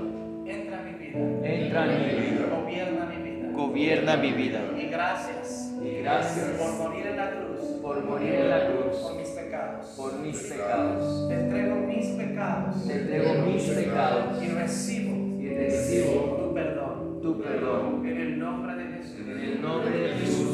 Entra 0.46 0.80
en 0.88 1.00
mi 1.00 1.06
vida, 1.06 1.20
Entra 1.46 1.86
en 1.94 2.00
mi 2.00 2.22
vida, 2.22 2.48
gobierna 2.56 3.06
mi 3.06 3.32
vida. 3.32 3.52
gobierna 3.52 4.18
mi 4.18 4.32
vida. 4.32 4.62
Y 4.78 4.88
gracias 4.88 5.74
Y 5.84 5.98
gracias 6.02 6.46
por 6.58 6.74
morir 6.88 7.08
en 7.08 7.18
la 7.18 7.32
cruz 7.32 7.60
por 7.82 8.04
morir 8.04 8.34
en 8.34 8.50
la 8.50 8.68
por 8.68 8.84
cruz 8.84 9.16
mis 9.18 9.28
pecados. 9.30 9.86
por 9.98 10.20
mis 10.20 10.38
pecados. 10.38 11.28
Te 11.28 11.34
entrego 11.36 11.76
mis 11.88 12.06
pecados 12.08 12.88
Te 12.88 12.94
entrego 12.94 13.46
mis 13.46 13.64
pecados 13.64 14.44
y 14.44 14.48
recibo 14.48 15.42
y 15.42 15.50
recibo 15.50 16.38
tu 16.38 16.54
perdón. 16.54 17.20
tu 17.22 17.42
perdón. 17.42 18.06
En 18.08 18.18
el 18.18 18.40
nombre 18.40 18.76
de 18.76 18.98
Jesús. 18.98 19.20
En 19.28 19.40
el 19.40 19.62
nombre 19.62 19.98
de 19.98 20.10
Jesús. 20.16 20.47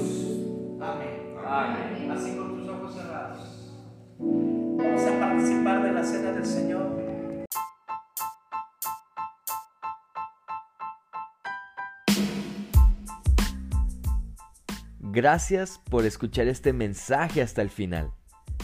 Amén. 0.94 1.36
Amén. 1.44 2.12
Así 2.12 2.36
con 2.38 2.60
tus 2.60 2.70
ojos 2.70 2.94
cerrados. 2.94 3.40
Vamos 4.20 5.02
a 5.02 5.20
participar 5.20 5.84
de 5.84 5.92
la 5.92 6.04
cena 6.04 6.32
del 6.32 6.46
Señor. 6.46 7.04
Gracias 15.00 15.80
por 15.90 16.06
escuchar 16.06 16.48
este 16.48 16.74
mensaje 16.74 17.42
hasta 17.42 17.62
el 17.62 17.70
final. 17.70 18.12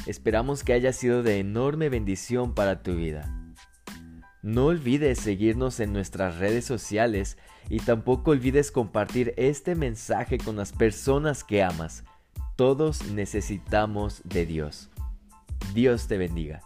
Esperamos 0.05 0.63
que 0.63 0.73
haya 0.73 0.93
sido 0.93 1.23
de 1.23 1.39
enorme 1.39 1.89
bendición 1.89 2.53
para 2.53 2.84
tu 2.84 2.95
vida. 2.95 3.36
No 4.41 4.67
olvides 4.67 5.19
seguirnos 5.19 5.80
en 5.80 5.93
nuestras 5.93 6.38
redes 6.38 6.65
sociales 6.65 7.38
y 7.69 7.80
tampoco 7.80 8.32
olvides 8.32 8.71
compartir 8.71 9.34
este 9.36 9.75
mensaje 9.75 10.38
con 10.38 10.55
las 10.55 10.71
personas 10.71 11.43
que 11.43 11.61
amas. 11.61 12.03
Todos 12.60 13.05
necesitamos 13.05 14.22
de 14.26 14.45
Dios. 14.45 14.89
Dios 15.74 16.10
te 16.10 16.18
bendiga. 16.18 16.60